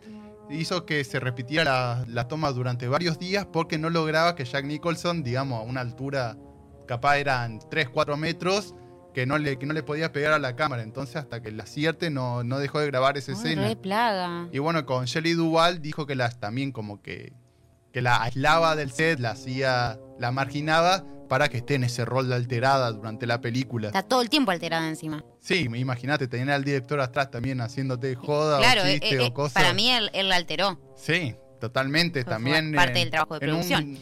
hizo 0.50 0.86
que 0.86 1.04
se 1.04 1.20
repitiera 1.20 1.64
la, 1.64 2.04
la 2.08 2.28
toma 2.28 2.50
durante 2.52 2.88
varios 2.88 3.18
días 3.18 3.46
porque 3.52 3.78
no 3.78 3.90
lograba 3.90 4.34
que 4.34 4.44
Jack 4.44 4.64
Nicholson, 4.64 5.22
digamos, 5.22 5.60
a 5.60 5.62
una 5.64 5.80
altura 5.82 6.36
capaz 6.86 7.18
eran 7.18 7.60
3, 7.70 7.90
4 7.90 8.16
metros, 8.16 8.74
que 9.12 9.26
no 9.26 9.36
le, 9.36 9.58
que 9.58 9.66
no 9.66 9.74
le 9.74 9.82
podía 9.82 10.12
pegar 10.12 10.32
a 10.32 10.38
la 10.38 10.56
cámara. 10.56 10.82
Entonces, 10.82 11.16
hasta 11.16 11.42
que 11.42 11.52
la 11.52 11.64
acierte, 11.64 12.08
no, 12.08 12.44
no 12.44 12.58
dejó 12.58 12.80
de 12.80 12.86
grabar 12.86 13.18
esa 13.18 13.32
Ay, 13.32 13.38
escena. 13.38 13.74
plaga. 13.80 14.48
Y 14.52 14.58
bueno, 14.58 14.86
con 14.86 15.04
Shelley 15.04 15.34
Duvall 15.34 15.82
dijo 15.82 16.06
que 16.06 16.14
las 16.14 16.40
también 16.40 16.72
como 16.72 17.02
que, 17.02 17.32
que 17.92 18.00
la 18.00 18.22
aislaba 18.22 18.76
del 18.76 18.90
set, 18.90 19.20
la 19.20 19.32
hacía, 19.32 19.98
la 20.18 20.30
marginaba 20.32 21.04
para 21.28 21.48
que 21.48 21.58
esté 21.58 21.74
en 21.74 21.84
ese 21.84 22.04
rol 22.04 22.28
de 22.28 22.34
alterada 22.34 22.90
durante 22.92 23.26
la 23.26 23.40
película. 23.40 23.88
Está 23.88 24.02
todo 24.02 24.22
el 24.22 24.30
tiempo 24.30 24.50
alterada 24.50 24.88
encima. 24.88 25.24
Sí, 25.40 25.68
imagínate, 25.74 26.26
tener 26.26 26.50
al 26.50 26.64
director 26.64 27.00
atrás 27.00 27.30
también 27.30 27.60
haciéndote 27.60 28.14
joda 28.14 28.58
Claro, 28.58 28.82
o 28.82 28.86
eh, 28.86 28.98
chiste 29.00 29.16
eh, 29.16 29.20
o 29.28 29.34
cosas. 29.34 29.52
para 29.54 29.74
mí 29.74 29.90
él, 29.90 30.10
él 30.14 30.28
la 30.28 30.36
alteró. 30.36 30.78
Sí, 30.96 31.34
totalmente. 31.60 32.24
También. 32.24 32.72
parte 32.74 32.92
en- 32.92 33.04
del 33.04 33.10
trabajo 33.10 33.38
de 33.38 33.46
en 33.46 33.52
un- 33.52 33.56
producción. 33.58 33.98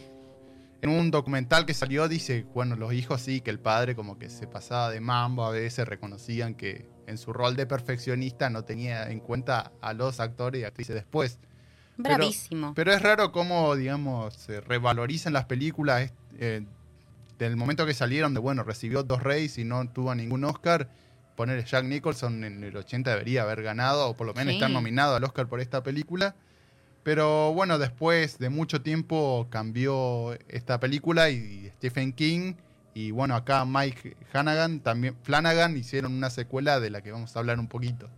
en 0.82 0.90
un 0.90 1.10
documental 1.10 1.66
que 1.66 1.74
salió 1.74 2.06
dice, 2.08 2.46
bueno, 2.54 2.76
los 2.76 2.92
hijos 2.92 3.20
sí, 3.20 3.40
que 3.40 3.50
el 3.50 3.58
padre 3.58 3.96
como 3.96 4.18
que 4.18 4.30
se 4.30 4.46
pasaba 4.46 4.90
de 4.90 5.00
mambo, 5.00 5.44
a 5.44 5.50
veces 5.50 5.86
reconocían 5.88 6.54
que 6.54 6.88
en 7.08 7.18
su 7.18 7.32
rol 7.32 7.56
de 7.56 7.66
perfeccionista 7.66 8.50
no 8.50 8.64
tenía 8.64 9.10
en 9.10 9.20
cuenta 9.20 9.72
a 9.80 9.92
los 9.94 10.20
actores 10.20 10.60
y 10.60 10.64
actrices 10.64 10.94
después. 10.94 11.38
Pero- 12.02 12.16
Bravísimo. 12.16 12.74
Pero 12.74 12.92
es 12.92 13.00
raro 13.00 13.32
cómo, 13.32 13.74
digamos, 13.74 14.34
se 14.34 14.60
revalorizan 14.60 15.32
las 15.32 15.46
películas 15.46 16.12
eh, 16.38 16.66
del 17.38 17.56
momento 17.56 17.86
que 17.86 17.94
salieron, 17.94 18.34
de 18.34 18.40
bueno, 18.40 18.62
recibió 18.62 19.02
dos 19.02 19.22
Reyes 19.22 19.58
y 19.58 19.64
no 19.64 19.88
tuvo 19.88 20.14
ningún 20.14 20.44
Oscar. 20.44 20.88
Poner 21.36 21.64
Jack 21.64 21.84
Nicholson 21.84 22.44
en 22.44 22.64
el 22.64 22.76
80 22.76 23.10
debería 23.10 23.42
haber 23.42 23.62
ganado, 23.62 24.08
o 24.08 24.16
por 24.16 24.26
lo 24.26 24.32
menos 24.34 24.52
Sí. 24.52 24.56
estar 24.56 24.70
nominado 24.70 25.16
al 25.16 25.24
Oscar 25.24 25.46
por 25.48 25.60
esta 25.60 25.82
película. 25.82 26.34
Pero 27.02 27.52
bueno, 27.52 27.78
después 27.78 28.38
de 28.38 28.48
mucho 28.48 28.80
tiempo 28.82 29.46
cambió 29.50 30.32
esta 30.48 30.80
película 30.80 31.30
y 31.30 31.70
Stephen 31.76 32.12
King 32.12 32.54
y 32.94 33.10
bueno, 33.10 33.36
acá 33.36 33.64
Mike 33.64 34.16
Flanagan 34.30 34.80
también 34.80 35.14
Flanagan 35.22 35.76
hicieron 35.76 36.14
una 36.14 36.30
secuela 36.30 36.80
de 36.80 36.90
la 36.90 37.02
que 37.02 37.12
vamos 37.12 37.36
a 37.36 37.38
hablar 37.38 37.60
un 37.60 37.68
poquito. 37.68 38.08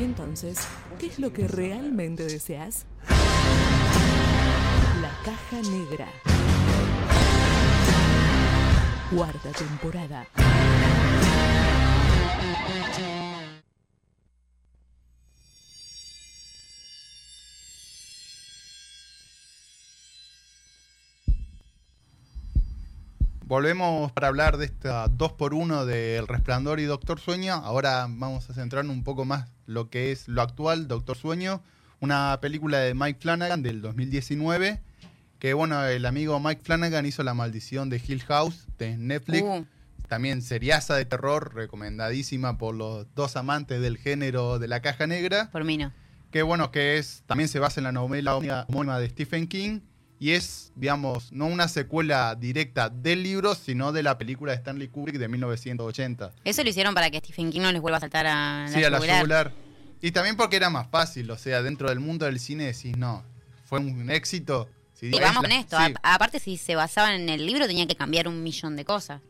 Entonces, 0.00 0.60
¿qué 1.00 1.06
es 1.06 1.18
lo 1.18 1.32
que 1.32 1.48
realmente 1.48 2.22
deseas? 2.22 2.86
La 5.02 5.10
caja 5.24 5.60
negra. 5.62 6.06
Cuarta 9.10 9.50
temporada. 9.50 10.28
Volvemos 23.44 24.12
para 24.12 24.28
hablar 24.28 24.58
de 24.58 24.66
esta 24.66 25.06
2x1 25.06 25.86
de 25.86 26.18
El 26.18 26.28
Resplandor 26.28 26.78
y 26.78 26.84
Doctor 26.84 27.18
Sueño. 27.18 27.54
Ahora 27.54 28.06
vamos 28.08 28.48
a 28.48 28.54
centrarnos 28.54 28.94
un 28.94 29.02
poco 29.02 29.24
más 29.24 29.57
lo 29.68 29.90
que 29.90 30.10
es 30.10 30.26
lo 30.26 30.42
actual, 30.42 30.88
Doctor 30.88 31.16
Sueño, 31.16 31.62
una 32.00 32.38
película 32.40 32.78
de 32.78 32.94
Mike 32.94 33.20
Flanagan 33.20 33.62
del 33.62 33.82
2019, 33.82 34.80
que 35.38 35.54
bueno, 35.54 35.84
el 35.84 36.06
amigo 36.06 36.40
Mike 36.40 36.62
Flanagan 36.64 37.06
hizo 37.06 37.22
La 37.22 37.34
maldición 37.34 37.90
de 37.90 38.02
Hill 38.04 38.22
House 38.22 38.66
de 38.78 38.96
Netflix. 38.96 39.42
Uh, 39.42 39.66
También 40.08 40.40
seriaza 40.40 40.96
de 40.96 41.04
terror, 41.04 41.54
recomendadísima 41.54 42.56
por 42.56 42.74
los 42.74 43.06
dos 43.14 43.36
amantes 43.36 43.82
del 43.82 43.98
género 43.98 44.58
de 44.58 44.68
la 44.68 44.80
caja 44.80 45.06
negra 45.06 45.50
por 45.50 45.64
mí 45.64 45.76
no. 45.76 45.92
que 46.30 46.42
bueno, 46.42 46.72
que 46.72 46.96
es 46.96 47.22
también 47.26 47.48
se 47.48 47.58
basa 47.58 47.78
en 47.78 47.84
la 47.84 47.92
novela 47.92 48.36
homónima 48.36 48.98
de 48.98 49.10
Stephen 49.10 49.46
King 49.46 49.80
y 50.20 50.32
es, 50.32 50.72
digamos, 50.74 51.30
no 51.32 51.46
una 51.46 51.68
secuela 51.68 52.34
directa 52.34 52.88
del 52.90 53.22
libro, 53.22 53.54
sino 53.54 53.92
de 53.92 54.02
la 54.02 54.18
película 54.18 54.52
de 54.52 54.58
Stanley 54.58 54.88
Kubrick 54.88 55.16
de 55.16 55.28
1980. 55.28 56.32
Eso 56.44 56.62
lo 56.64 56.70
hicieron 56.70 56.94
para 56.94 57.10
que 57.10 57.18
Stephen 57.18 57.50
King 57.50 57.60
no 57.60 57.70
les 57.72 57.80
vuelva 57.80 57.98
a 57.98 58.00
saltar 58.00 58.26
a 58.26 58.64
la 58.64 58.68
sí, 58.72 58.82
a 58.84 58.90
la 58.90 58.98
yugular. 58.98 59.52
Y 60.00 60.10
también 60.12 60.36
porque 60.36 60.56
era 60.56 60.70
más 60.70 60.88
fácil, 60.90 61.30
o 61.30 61.38
sea, 61.38 61.62
dentro 61.62 61.88
del 61.88 62.00
mundo 62.00 62.24
del 62.26 62.38
cine 62.40 62.64
decís, 62.64 62.96
no, 62.96 63.24
fue 63.64 63.80
un 63.80 64.10
éxito. 64.10 64.68
Si 64.94 65.06
Y 65.06 65.14
es 65.14 65.20
vamos 65.20 65.42
la- 65.42 65.48
con 65.48 65.52
esto. 65.52 65.76
Sí, 65.78 65.94
a- 66.02 66.14
aparte, 66.14 66.40
si 66.40 66.56
se 66.56 66.74
basaban 66.74 67.14
en 67.14 67.28
el 67.28 67.46
libro, 67.46 67.66
tenía 67.66 67.86
que 67.86 67.94
cambiar 67.96 68.26
un 68.28 68.42
millón 68.42 68.74
de 68.76 68.84
cosas. 68.84 69.20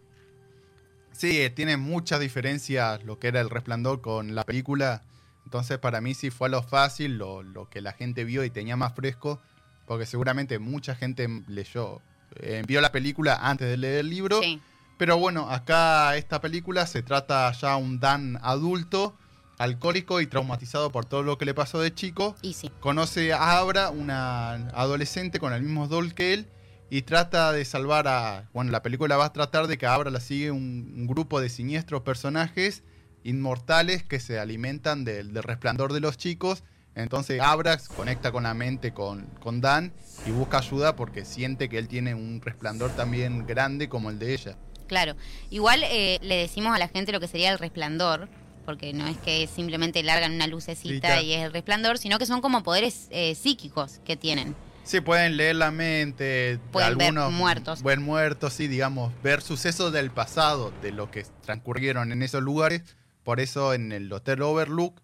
sí, 1.12 1.40
eh, 1.40 1.50
tiene 1.50 1.76
muchas 1.76 2.20
diferencias 2.20 3.02
lo 3.04 3.18
que 3.18 3.28
era 3.28 3.40
El 3.40 3.50
Resplandor 3.50 4.00
con 4.00 4.34
la 4.34 4.44
película. 4.44 5.02
Entonces, 5.44 5.78
para 5.78 6.00
mí 6.00 6.14
sí 6.14 6.30
fue 6.30 6.48
a 6.48 6.50
lo 6.50 6.62
fácil, 6.62 7.16
lo, 7.18 7.42
lo 7.42 7.68
que 7.68 7.80
la 7.80 7.92
gente 7.92 8.24
vio 8.24 8.44
y 8.44 8.50
tenía 8.50 8.76
más 8.76 8.94
fresco, 8.94 9.40
porque 9.88 10.04
seguramente 10.04 10.58
mucha 10.58 10.94
gente 10.94 11.26
leyó, 11.48 12.02
eh, 12.36 12.62
vio 12.66 12.82
la 12.82 12.92
película 12.92 13.38
antes 13.40 13.66
de 13.66 13.78
leer 13.78 14.00
el 14.00 14.10
libro. 14.10 14.42
Sí. 14.42 14.60
Pero 14.98 15.16
bueno, 15.16 15.50
acá 15.50 16.14
esta 16.16 16.42
película 16.42 16.86
se 16.86 17.02
trata 17.02 17.50
ya 17.52 17.76
un 17.76 17.98
Dan 17.98 18.38
adulto, 18.42 19.16
alcohólico 19.56 20.20
y 20.20 20.26
traumatizado 20.26 20.92
por 20.92 21.06
todo 21.06 21.22
lo 21.22 21.38
que 21.38 21.46
le 21.46 21.54
pasó 21.54 21.80
de 21.80 21.94
chico. 21.94 22.36
Y 22.42 22.52
sí. 22.52 22.70
Conoce 22.80 23.32
a 23.32 23.58
Abra, 23.58 23.88
una 23.88 24.68
adolescente 24.74 25.40
con 25.40 25.54
el 25.54 25.62
mismo 25.62 25.88
doll 25.88 26.12
que 26.12 26.34
él, 26.34 26.48
y 26.90 27.02
trata 27.02 27.50
de 27.52 27.64
salvar 27.64 28.08
a... 28.08 28.50
Bueno, 28.52 28.70
la 28.70 28.82
película 28.82 29.16
va 29.16 29.24
a 29.24 29.32
tratar 29.32 29.68
de 29.68 29.78
que 29.78 29.86
a 29.86 29.94
Abra 29.94 30.10
la 30.10 30.20
sigue 30.20 30.50
un, 30.50 30.92
un 30.96 31.06
grupo 31.06 31.40
de 31.40 31.48
siniestros 31.48 32.02
personajes 32.02 32.82
inmortales 33.24 34.02
que 34.02 34.20
se 34.20 34.38
alimentan 34.38 35.04
del, 35.04 35.32
del 35.32 35.42
resplandor 35.42 35.94
de 35.94 36.00
los 36.00 36.18
chicos. 36.18 36.62
Entonces 36.98 37.40
Abra 37.40 37.78
conecta 37.96 38.32
con 38.32 38.42
la 38.42 38.54
mente 38.54 38.92
con, 38.92 39.26
con 39.40 39.60
Dan 39.60 39.92
y 40.26 40.32
busca 40.32 40.58
ayuda 40.58 40.96
porque 40.96 41.24
siente 41.24 41.68
que 41.68 41.78
él 41.78 41.86
tiene 41.86 42.14
un 42.14 42.40
resplandor 42.42 42.90
también 42.90 43.46
grande 43.46 43.88
como 43.88 44.10
el 44.10 44.18
de 44.18 44.34
ella. 44.34 44.56
Claro. 44.88 45.14
Igual 45.48 45.82
eh, 45.84 46.18
le 46.22 46.36
decimos 46.36 46.74
a 46.74 46.78
la 46.78 46.88
gente 46.88 47.12
lo 47.12 47.20
que 47.20 47.28
sería 47.28 47.52
el 47.52 47.58
resplandor, 47.58 48.28
porque 48.64 48.92
no 48.92 49.06
es 49.06 49.16
que 49.18 49.46
simplemente 49.46 50.02
largan 50.02 50.34
una 50.34 50.48
lucecita 50.48 51.08
Cita. 51.08 51.22
y 51.22 51.34
es 51.34 51.44
el 51.44 51.52
resplandor, 51.52 51.98
sino 51.98 52.18
que 52.18 52.26
son 52.26 52.40
como 52.40 52.64
poderes 52.64 53.06
eh, 53.10 53.36
psíquicos 53.36 54.00
que 54.04 54.16
tienen. 54.16 54.56
Sí, 54.82 55.00
pueden 55.00 55.36
leer 55.36 55.54
la 55.54 55.70
mente, 55.70 56.58
Pueden 56.72 56.98
ver 56.98 57.08
algunos 57.08 57.30
muertos. 57.30 57.82
Ver 57.82 58.00
muertos, 58.00 58.54
sí, 58.54 58.66
digamos, 58.66 59.12
ver 59.22 59.42
sucesos 59.42 59.92
del 59.92 60.10
pasado, 60.10 60.72
de 60.82 60.90
lo 60.90 61.10
que 61.10 61.24
transcurrieron 61.42 62.10
en 62.10 62.22
esos 62.22 62.42
lugares. 62.42 62.82
Por 63.22 63.38
eso 63.38 63.74
en 63.74 63.92
el 63.92 64.10
Hotel 64.12 64.42
Overlook 64.42 65.00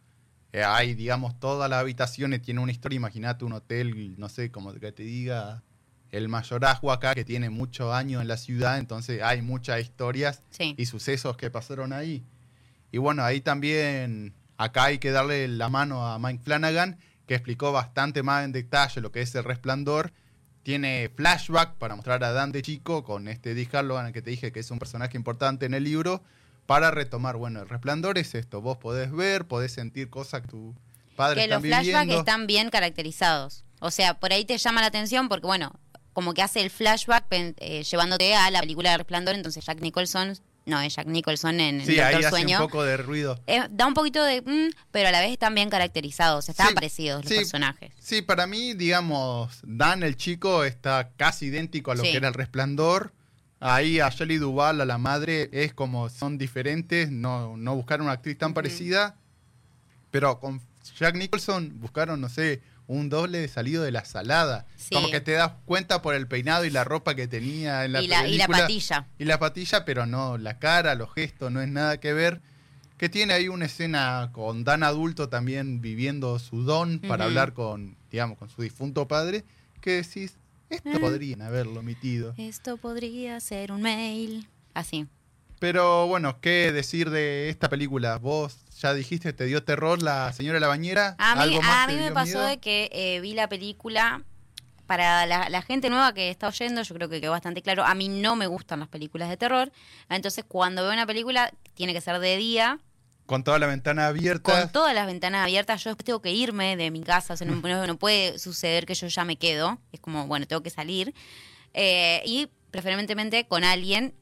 eh, 0.55 0.63
hay, 0.63 0.95
digamos, 0.95 1.39
todas 1.41 1.69
las 1.69 1.81
habitaciones, 1.81 2.41
tiene 2.41 2.61
una 2.61 2.71
historia. 2.71 2.97
Imagínate 2.97 3.45
un 3.45 3.55
hotel, 3.55 4.15
no 4.19 4.29
sé, 4.29 4.53
como 4.53 4.73
que 4.73 4.93
te 4.93 5.03
diga 5.03 5.65
el 6.13 6.29
mayorazgo 6.29 6.93
acá, 6.93 7.13
que 7.13 7.25
tiene 7.25 7.51
muchos 7.51 7.93
años 7.93 8.23
en 8.23 8.29
la 8.29 8.37
ciudad, 8.37 8.79
entonces 8.79 9.21
hay 9.21 9.43
muchas 9.43 9.81
historias 9.81 10.41
Sí. 10.51 10.77
y 10.79 10.87
sucesos 10.87 11.37
que 11.37 11.51
pasaron 11.51 11.93
ahí. 11.93 12.23
Y 12.93 12.99
bueno, 12.99 13.25
ahí 13.25 13.41
también, 13.41 14.33
acá 14.57 14.85
hay 14.85 14.99
que 14.99 15.11
darle 15.11 15.49
la 15.49 15.69
mano 15.69 16.07
a 16.07 16.21
Mike 16.21 16.45
Flanagan, 16.45 16.99
que 17.27 17.35
explicó 17.35 17.73
bastante 17.73 18.23
más 18.23 18.45
en 18.45 18.53
detalle 18.53 19.01
lo 19.01 19.11
que 19.11 19.23
es 19.23 19.35
el 19.35 19.43
resplandor. 19.43 20.13
Tiene 20.63 21.11
flashback 21.17 21.75
para 21.79 21.97
mostrar 21.97 22.23
a 22.23 22.31
Dan 22.31 22.53
de 22.53 22.63
chico 22.63 23.03
con 23.03 23.27
este 23.27 23.55
Dick 23.55 23.75
Harlow 23.75 24.13
que 24.13 24.23
te 24.23 24.31
dije 24.31 24.53
que 24.53 24.61
es 24.61 24.71
un 24.71 24.79
personaje 24.79 25.17
importante 25.17 25.67
en 25.67 25.75
el 25.75 25.83
libro, 25.83 26.23
para 26.67 26.91
retomar, 26.91 27.37
bueno, 27.37 27.61
el 27.63 27.69
resplandor 27.69 28.19
es 28.19 28.35
esto, 28.35 28.61
vos 28.61 28.79
podés 28.79 29.13
ver, 29.13 29.47
podés 29.47 29.73
sentir 29.73 30.09
cosas 30.11 30.43
que 30.43 30.49
tu 30.49 30.75
padre 31.17 31.43
Que 31.43 31.49
los 31.49 31.63
flashbacks 31.63 32.13
están 32.13 32.47
bien 32.47 32.71
caracterizados. 32.71 33.65
O 33.81 33.91
sea, 33.91 34.15
por 34.19 34.33
ahí 34.33 34.45
te 34.45 34.57
llama 34.57 34.81
la 34.81 34.87
atención 34.87 35.29
porque, 35.29 35.47
bueno, 35.47 35.73
como 36.13 36.33
que 36.33 36.43
hace 36.43 36.61
el 36.63 36.71
flashback 36.71 37.27
eh, 37.31 37.83
llevándote 37.83 38.35
a 38.35 38.51
la 38.51 38.61
película 38.61 38.91
de 38.93 38.99
Resplandor, 38.99 39.35
entonces 39.35 39.65
Jack 39.65 39.81
Nicholson, 39.81 40.39
no, 40.65 40.81
es 40.81 40.95
Jack 40.97 41.07
Nicholson 41.07 41.61
en 41.61 41.81
Sí, 41.85 41.97
Doctor 41.97 42.05
ahí 42.07 42.15
hace 42.15 42.31
Sueño. 42.31 42.59
un 42.61 42.65
poco 42.67 42.83
de 42.85 42.97
ruido. 42.97 43.39
Eh, 43.47 43.61
da 43.71 43.87
un 43.87 43.93
poquito 43.93 44.25
de... 44.25 44.41
mm, 44.41 44.71
pero 44.91 45.09
a 45.09 45.13
la 45.13 45.21
vez 45.21 45.33
están 45.33 45.55
bien 45.55 45.69
caracterizados, 45.69 46.47
Sí, 46.47 46.53
parecidos 46.75 47.23
los 47.25 47.29
sí. 47.31 47.37
personajes. 47.37 47.93
Sí, 47.99 48.23
para 48.23 48.47
mí, 48.47 48.73
digamos, 48.73 49.59
Dan, 49.65 50.03
el 50.03 50.17
chico, 50.17 50.65
está 50.65 51.11
casi 51.19 51.47
idéntico 51.47 51.91
a 51.91 51.97
lo 51.97 52.03
que 52.03 52.17
era 52.17 52.29
el 52.29 52.35
resplandor. 52.35 53.13
Ahí 53.67 53.99
a 53.99 54.11
Shelley 54.11 54.37
Duvall, 54.37 54.83
a 54.83 54.85
la 54.85 54.99
madre, 54.99 55.49
es 55.51 55.73
como 55.73 56.11
son 56.11 56.37
diferentes, 56.37 57.11
no, 57.11 57.57
no 57.57 57.75
buscaron 57.75 58.05
una 58.05 58.13
actriz 58.13 58.37
tan 58.37 58.53
parecida. 58.53 59.17
Pero 60.11 60.39
con 60.39 60.61
Jack 60.99 61.17
Nicholson 61.17 61.81
buscaron, 61.81 62.21
no 62.21 62.29
sé, 62.29 62.61
un 62.89 63.09
doble 63.09 63.49
salido 63.49 63.83
de 63.83 63.91
la 63.91 64.05
salada. 64.05 64.67
Sí. 64.77 64.95
Como 64.95 65.11
que 65.11 65.23
te 65.23 65.33
das 65.33 65.53
cuenta 65.65 66.03
por 66.03 66.15
el 66.15 66.29
peinado 66.29 66.67
y 66.67 66.71
la 66.71 66.85
ropa 66.85 67.15
que 67.15 67.27
tenía 67.27 67.87
en 67.87 67.93
la 67.93 68.03
y, 68.03 68.07
la, 68.07 68.29
y 68.29 68.37
la 68.37 68.47
película. 68.47 68.59
patilla. 68.59 69.07
Y 69.19 69.25
la 69.25 69.39
patilla, 69.39 69.85
pero 69.87 70.05
no, 70.05 70.37
la 70.37 70.59
cara, 70.59 70.95
los 70.95 71.15
gestos, 71.15 71.51
no 71.51 71.63
es 71.63 71.69
nada 71.69 71.99
que 72.01 72.13
ver. 72.13 72.43
Que 72.99 73.09
tiene 73.09 73.33
ahí 73.33 73.49
una 73.49 73.65
escena 73.65 74.29
con 74.33 74.65
Dan 74.65 74.83
adulto 74.83 75.31
también 75.31 75.81
viviendo 75.81 76.39
su 76.39 76.65
don 76.65 76.99
para 76.99 77.25
hablar 77.25 77.55
con, 77.55 77.97
digamos, 78.11 78.37
con 78.37 78.51
su 78.51 78.61
difunto 78.61 79.09
padre, 79.09 79.45
que 79.81 80.03
decís, 80.03 80.37
esto 80.71 80.91
Ah. 80.95 80.99
podrían 81.01 81.43
haberlo 81.43 81.81
omitido. 81.81 82.35
Esto 82.37 82.77
podría 82.77 83.39
ser 83.41 83.73
un 83.73 83.83
mail. 83.83 84.49
Así. 84.75 85.07
Pero 85.61 86.07
bueno, 86.09 86.41
¿qué 86.41 86.73
decir 86.73 87.11
de 87.11 87.49
esta 87.49 87.69
película? 87.69 88.19
Vos 88.19 88.57
ya 88.81 88.93
dijiste, 88.93 89.33
te 89.33 89.45
dio 89.47 89.63
terror 89.65 90.03
la 90.03 90.33
señora 90.33 90.57
de 90.57 90.61
la 90.61 90.69
bañera. 90.69 91.15
A 91.19 91.37
mí, 91.37 91.43
¿Algo 91.43 91.63
más 91.63 91.89
a 91.89 91.93
mí 91.93 91.97
me 91.99 92.11
pasó 92.13 92.39
miedo? 92.39 92.47
de 92.49 92.59
que 92.59 92.91
eh, 92.93 93.21
vi 93.21 93.35
la 93.35 93.49
película 93.49 94.23
para 94.87 95.25
la, 95.25 95.49
la 95.49 95.63
gente 95.63 95.89
nueva 95.89 96.13
que 96.13 96.29
está 96.29 96.49
oyendo, 96.49 96.83
yo 96.83 96.95
creo 96.95 97.09
que 97.09 97.21
quedó 97.21 97.31
bastante 97.31 97.63
claro, 97.63 97.85
a 97.85 97.95
mí 97.95 98.09
no 98.11 98.37
me 98.37 98.47
gustan 98.47 98.81
las 98.81 98.89
películas 98.89 99.31
de 99.31 99.39
terror, 99.39 99.73
entonces 100.11 100.45
cuando 100.47 100.83
veo 100.83 100.93
una 100.93 101.07
película 101.07 101.51
tiene 101.73 101.95
que 101.95 102.03
ser 102.03 102.19
de 102.19 102.37
día, 102.37 102.79
Con 103.27 103.43
toda 103.43 103.59
la 103.59 103.67
ventana 103.67 104.07
abierta. 104.09 104.61
con 104.61 104.71
todas 104.73 104.95
las 104.95 105.07
ventanas 105.07 105.43
abiertas, 105.43 105.83
yo 105.83 105.91
después 105.91 106.05
tengo 106.05 106.21
que 106.21 106.33
irme 106.33 106.77
de 106.77 106.91
mi 106.91 107.01
casa, 107.03 107.35
o 107.35 107.37
sea, 107.37 107.47
no, 107.47 107.55
no- 107.57 107.87
no 107.87 107.97
puede 107.97 108.39
suceder 108.39 108.85
que 108.85 108.95
yo 108.95 109.07
ya 109.07 109.25
me 109.25 109.37
quedo, 109.37 109.79
es 109.93 110.01
como, 110.01 110.27
bueno, 110.27 110.47
tengo 110.47 110.63
que 110.63 110.71
salir, 110.71 111.15
Eh, 111.77 112.23
y 112.25 112.49
preferentemente 112.71 113.49
con 113.49 113.65
alguien, 113.65 114.15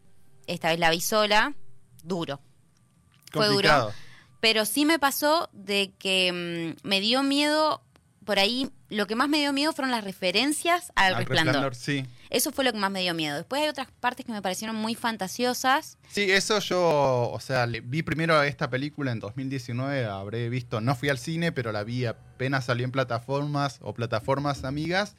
esta 0.46 0.68
vez 0.70 0.78
la 0.78 0.90
vi 0.90 1.00
sola, 1.02 1.52
duro. 2.02 2.40
Fue 3.30 3.44
duro. 3.46 3.54
complicado. 3.56 3.92
Pero 4.40 4.64
sí 4.64 4.84
me 4.86 4.98
pasó 4.98 5.50
de 5.52 5.92
que 5.98 6.74
mm, 6.82 6.88
me 6.88 7.00
dio 7.00 7.22
miedo, 7.22 7.82
por 8.24 8.38
ahí, 8.38 8.70
lo 8.88 9.06
que 9.06 9.14
más 9.16 9.28
me 9.28 9.38
dio 9.38 9.52
miedo 9.52 9.72
fueron 9.72 9.90
las 9.90 10.04
referencias 10.04 10.92
al, 10.94 11.14
Al 11.14 11.26
resplandor. 11.26 11.74
sí. 11.74 12.04
Eso 12.30 12.50
fue 12.50 12.64
lo 12.64 12.72
que 12.72 12.78
más 12.78 12.90
me 12.90 13.02
dio 13.02 13.12
miedo. 13.14 13.36
Después 13.36 13.60
hay 13.62 13.68
otras 13.68 13.88
partes 14.00 14.24
que 14.24 14.32
me 14.32 14.40
parecieron 14.40 14.74
muy 14.76 14.94
fantasiosas. 14.94 15.98
Sí, 16.10 16.30
eso 16.30 16.58
yo, 16.60 17.30
o 17.32 17.40
sea, 17.40 17.66
le- 17.66 17.80
vi 17.80 18.02
primero 18.02 18.42
esta 18.42 18.70
película 18.70 19.12
en 19.12 19.20
2019, 19.20 20.04
habré 20.06 20.48
visto, 20.48 20.80
no 20.80 20.94
fui 20.94 21.08
al 21.08 21.18
cine, 21.18 21.52
pero 21.52 21.72
la 21.72 21.84
vi 21.84 22.04
apenas 22.06 22.64
salió 22.66 22.84
en 22.84 22.92
plataformas 22.92 23.78
o 23.82 23.94
plataformas 23.94 24.64
amigas, 24.64 25.16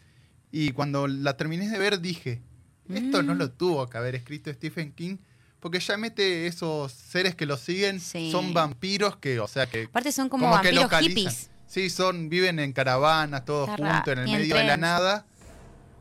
y 0.52 0.72
cuando 0.72 1.08
la 1.08 1.36
terminé 1.38 1.68
de 1.70 1.78
ver 1.80 2.00
dije, 2.00 2.42
esto 2.90 3.24
no 3.24 3.34
Mm. 3.36 3.38
lo 3.38 3.52
tuvo 3.52 3.88
que 3.90 3.98
haber 3.98 4.16
escrito 4.16 4.52
Stephen 4.54 4.92
King, 4.92 5.18
porque 5.60 5.80
ya 5.80 5.96
mete 5.98 6.48
esos 6.48 6.92
seres 6.92 7.36
que 7.36 7.46
lo 7.46 7.58
siguen, 7.58 8.00
Sí. 8.00 8.32
son 8.32 8.54
vampiros 8.54 9.16
que, 9.18 9.40
o 9.40 9.48
sea, 9.48 9.66
que 9.68 9.84
Aparte 9.84 10.12
son 10.12 10.30
como, 10.30 10.44
como 10.46 10.56
vampiros 10.56 10.92
hippies. 11.00 11.50
Sí, 11.74 11.90
son, 11.90 12.30
viven 12.30 12.60
en 12.60 12.72
caravanas, 12.72 13.46
todos 13.46 13.68
Está 13.68 13.82
juntos, 13.96 14.14
en 14.14 14.20
el 14.20 14.26
medio 14.30 14.56
de 14.56 14.64
la 14.64 14.74
trenza. 14.74 14.78
nada. 14.78 15.26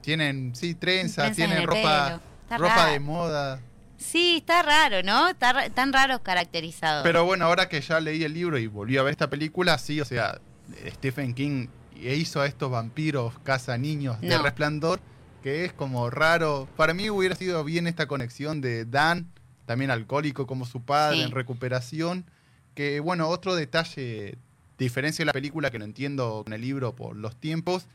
Tienen, 0.02 0.54
sí, 0.54 0.74
trenzas, 0.74 1.28
en 1.28 1.34
tienen 1.34 1.66
ropa, 1.66 2.20
ropa 2.50 2.76
raro. 2.76 2.92
de 2.92 3.00
moda. 3.00 3.60
Sí, 3.96 4.36
está 4.38 4.62
raro, 4.62 5.02
¿no? 5.02 5.28
Está, 5.30 5.70
tan 5.70 5.94
raros 5.94 6.20
caracterizados. 6.22 7.02
Pero 7.04 7.24
bueno, 7.24 7.46
ahora 7.46 7.70
que 7.70 7.80
ya 7.80 8.00
leí 8.00 8.22
el 8.22 8.34
libro 8.34 8.58
y 8.58 8.66
volví 8.66 8.98
a 8.98 9.02
ver 9.02 9.12
esta 9.12 9.30
película, 9.30 9.78
sí, 9.78 9.98
o 10.00 10.04
sea, 10.04 10.40
Stephen 10.88 11.32
King 11.32 11.68
hizo 11.96 12.42
a 12.42 12.46
estos 12.46 12.70
vampiros 12.70 13.32
caza 13.42 13.78
niños 13.78 14.20
de 14.20 14.28
No. 14.28 14.42
resplandor, 14.42 15.00
que 15.42 15.64
es 15.64 15.72
como 15.72 16.10
raro. 16.10 16.68
Para 16.76 16.92
mí 16.92 17.08
hubiera 17.08 17.34
sido 17.34 17.64
bien 17.64 17.86
esta 17.86 18.06
conexión 18.06 18.60
de 18.60 18.84
Dan, 18.84 19.28
también 19.64 19.90
alcohólico 19.90 20.46
como 20.46 20.66
su 20.66 20.82
padre, 20.82 21.16
Sí. 21.18 21.22
en 21.22 21.30
recuperación. 21.30 22.26
Que 22.74 23.00
bueno, 23.00 23.28
otro 23.28 23.54
detalle, 23.54 24.36
diferencia 24.82 25.22
de 25.22 25.26
la 25.26 25.32
película 25.32 25.70
que 25.70 25.78
no 25.78 25.84
entiendo 25.84 26.42
con 26.44 26.52
el 26.52 26.60
libro 26.60 26.94
por 26.94 27.16
los 27.16 27.36
tiempos, 27.36 27.86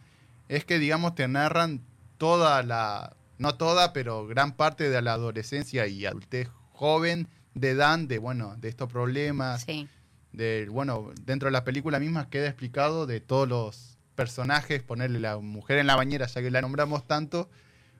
es 0.50 0.66
que 0.66 0.80
digamos 0.80 1.16
te 1.16 1.28
narran 1.28 1.82
toda 2.18 2.64
la, 2.64 3.16
no 3.38 3.56
toda, 3.56 3.94
pero 3.94 4.26
gran 4.28 4.54
parte 4.56 4.90
de 4.90 5.02
la 5.02 5.14
adolescencia 5.14 5.88
y 5.88 6.06
adultez 6.06 6.50
joven 6.74 7.28
de 7.54 7.76
Dan, 7.76 8.08
de 8.08 8.18
bueno, 8.20 8.56
de 8.58 8.70
estos 8.70 8.92
problemas, 8.92 9.64
Sí. 9.64 9.88
de 10.32 10.68
bueno, 10.70 11.12
dentro 11.26 11.48
de 11.48 11.52
la 11.54 11.64
película 11.64 12.00
misma 12.00 12.30
queda 12.30 12.48
explicado 12.48 13.06
de 13.08 13.20
todos 13.20 13.48
los 13.48 13.98
personajes, 14.16 14.82
ponerle 14.84 15.20
la 15.20 15.38
mujer 15.38 15.78
en 15.80 15.88
la 15.88 15.96
bañera, 15.96 16.26
ya 16.28 16.42
que 16.42 16.50
la 16.52 16.62
nombramos 16.62 17.06
tanto, 17.08 17.50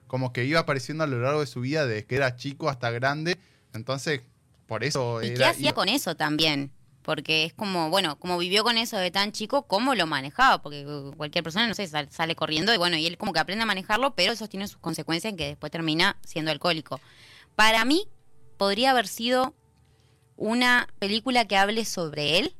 como 0.06 0.32
que 0.32 0.44
iba 0.44 0.60
apareciendo 0.60 1.04
a 1.04 1.06
lo 1.06 1.20
largo 1.20 1.40
de 1.40 1.46
su 1.46 1.60
vida, 1.60 1.86
desde 1.86 2.04
que 2.06 2.16
era 2.16 2.34
chico 2.36 2.68
hasta 2.68 2.90
grande, 2.90 3.36
entonces 3.74 4.22
por 4.66 4.84
eso 4.84 5.22
¿Y 5.22 5.34
qué 5.34 5.44
hacía 5.44 5.68
iba- 5.70 5.74
con 5.74 5.88
eso 5.88 6.14
también? 6.16 6.70
Porque 7.02 7.44
es 7.44 7.54
como, 7.54 7.88
bueno, 7.90 8.18
como 8.18 8.36
vivió 8.36 8.62
con 8.64 8.76
eso 8.76 8.98
de 8.98 9.10
tan 9.10 9.32
chico, 9.32 9.62
¿cómo 9.66 9.94
lo 9.94 10.06
manejaba? 10.06 10.60
Porque 10.60 10.84
uh, 10.86 11.12
cualquier 11.16 11.42
persona, 11.42 11.66
no 11.66 11.74
sé, 11.74 11.86
sal- 11.86 12.10
sale 12.10 12.34
corriendo 12.34 12.74
y 12.74 12.76
bueno, 12.76 12.96
y 12.96 13.06
él 13.06 13.16
como 13.16 13.32
que 13.32 13.38
aprende 13.40 13.62
a 13.62 13.66
manejarlo, 13.66 14.14
pero 14.14 14.32
eso 14.32 14.46
tiene 14.48 14.68
sus 14.68 14.78
consecuencias 14.78 15.30
en 15.30 15.36
que 15.38 15.46
después 15.46 15.72
termina 15.72 16.18
siendo 16.26 16.50
alcohólico. 16.50 17.00
Para 17.56 17.84
mí, 17.84 18.08
podría 18.58 18.90
haber 18.90 19.06
sido 19.08 19.54
una 20.36 20.88
película 20.98 21.46
que 21.46 21.56
hable 21.56 21.84
sobre 21.84 22.38
él, 22.38 22.54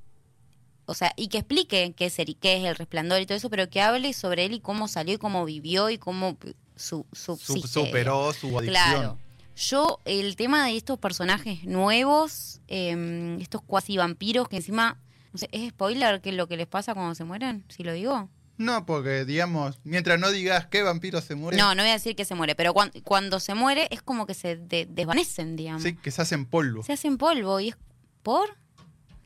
o 0.87 0.95
sea, 0.95 1.13
y 1.17 1.29
que 1.29 1.39
explique 1.39 1.93
qué 1.95 2.07
es, 2.07 2.19
el, 2.19 2.37
qué 2.37 2.57
es 2.57 2.65
el 2.65 2.75
resplandor 2.77 3.21
y 3.21 3.27
todo 3.27 3.37
eso, 3.37 3.51
pero 3.51 3.69
que 3.69 3.83
hable 3.83 4.13
sobre 4.15 4.47
él 4.47 4.55
y 4.55 4.61
cómo 4.61 4.89
salió 4.89 5.15
y 5.15 5.19
cómo 5.19 5.45
vivió 5.45 5.91
y 5.91 5.99
cómo 5.99 6.39
su, 6.75 7.05
su- 7.13 7.37
subsiste. 7.37 7.69
superó 7.69 8.33
su 8.33 8.47
adicción. 8.59 8.73
Claro. 8.73 9.19
Yo, 9.59 10.01
el 10.05 10.37
tema 10.37 10.67
de 10.67 10.77
estos 10.77 10.99
personajes 11.01 11.65
nuevos, 11.65 12.61
eh, 12.69 13.37
estos 13.41 13.61
cuasi 13.63 13.97
vampiros 13.97 14.49
que 14.49 14.57
encima, 14.57 14.99
no 15.33 15.39
sé, 15.39 15.49
¿es 15.51 15.71
spoiler 15.71 16.21
que 16.21 16.31
es 16.31 16.37
lo 16.37 16.47
que 16.47 16.57
les 16.57 16.69
pasa 16.69 16.95
cuando 16.95 17.15
se 17.17 17.25
mueren? 17.25 17.65
Si 17.69 17.83
lo 17.83 17.93
digo. 17.93 18.29
No, 18.57 18.87
porque 18.87 19.25
digamos, 19.25 19.81
mientras 19.85 20.19
no 20.21 20.31
digas 20.31 20.67
qué 20.67 20.83
vampiro 20.83 21.21
se 21.21 21.35
muere, 21.35 21.57
No, 21.57 21.75
no 21.75 21.83
voy 21.83 21.91
a 21.91 21.95
decir 21.95 22.15
que 22.15 22.25
se 22.25 22.35
muere, 22.37 22.55
pero 22.55 22.73
cuan- 22.73 22.93
cuando 23.05 23.41
se 23.41 23.55
muere 23.55 23.89
es 23.91 24.01
como 24.03 24.27
que 24.27 24.35
se 24.35 24.57
de- 24.57 24.87
desvanecen, 24.87 25.57
digamos. 25.57 25.83
sí, 25.83 25.95
que 25.95 26.11
se 26.13 26.23
hacen 26.23 26.45
polvo. 26.47 26.83
Se 26.85 26.93
hacen 26.93 27.19
polvo 27.19 27.59
y 27.61 27.69
es 27.71 27.77
por. 28.23 28.49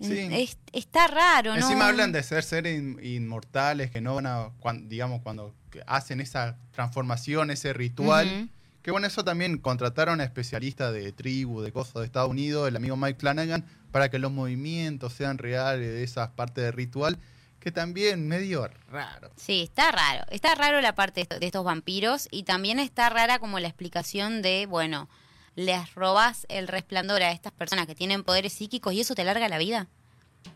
Sí. 0.01 0.29
Es- 0.33 0.59
está 0.73 1.07
raro, 1.09 1.51
¿no? 1.55 1.61
Encima 1.61 1.89
hablan 1.89 2.11
de 2.11 2.23
ser 2.23 2.43
seres 2.43 2.79
in- 2.79 2.99
inmortales 3.03 3.91
que 3.91 4.01
no 4.01 4.15
van 4.17 4.27
a, 4.27 4.51
digamos, 4.85 5.21
cuando 5.23 5.55
hacen 5.87 6.21
esa 6.21 6.59
transformación, 6.73 7.51
ese 7.51 7.73
ritual. 7.73 8.51
Que 8.83 8.91
bueno, 8.91 9.07
eso 9.07 9.25
también 9.25 9.59
contrataron 9.59 10.21
a 10.21 10.25
especialistas 10.25 10.93
de 10.93 11.13
tribu, 11.13 11.61
de 11.63 11.71
cosas 11.73 11.95
de 11.95 12.05
Estados 12.05 12.31
Unidos, 12.31 12.67
el 12.69 12.75
amigo 12.77 12.97
Mike 12.97 13.21
Flanagan, 13.21 13.65
para 13.93 14.11
que 14.11 14.19
los 14.19 14.33
movimientos 14.33 15.13
sean 15.13 15.39
reales 15.39 15.87
de 15.89 16.03
esas 16.03 16.31
partes 16.31 16.65
de 16.65 16.73
ritual, 16.73 17.19
que 17.61 17.71
también 17.71 18.27
medio 18.27 18.69
raro. 18.91 19.31
Sí, 19.37 19.63
está 19.63 19.93
raro. 19.93 20.25
Está 20.31 20.57
raro 20.57 20.81
la 20.81 20.97
parte 20.97 21.21
de 21.21 21.23
esto- 21.23 21.39
de 21.39 21.47
estos 21.47 21.65
vampiros 21.65 22.27
y 22.33 22.43
también 22.43 22.81
está 22.81 23.09
rara 23.09 23.39
como 23.39 23.61
la 23.61 23.69
explicación 23.69 24.43
de, 24.43 24.67
bueno, 24.67 25.09
les 25.55 25.95
robas 25.95 26.45
el 26.49 26.67
resplandor 26.67 27.23
a 27.23 27.31
estas 27.31 27.53
personas 27.53 27.87
que 27.87 27.95
tienen 27.95 28.25
poderes 28.25 28.53
psíquicos 28.55 28.95
y 28.95 29.01
eso 29.03 29.15
te 29.15 29.23
larga 29.23 29.49
la 29.49 29.59
vida. 29.59 29.87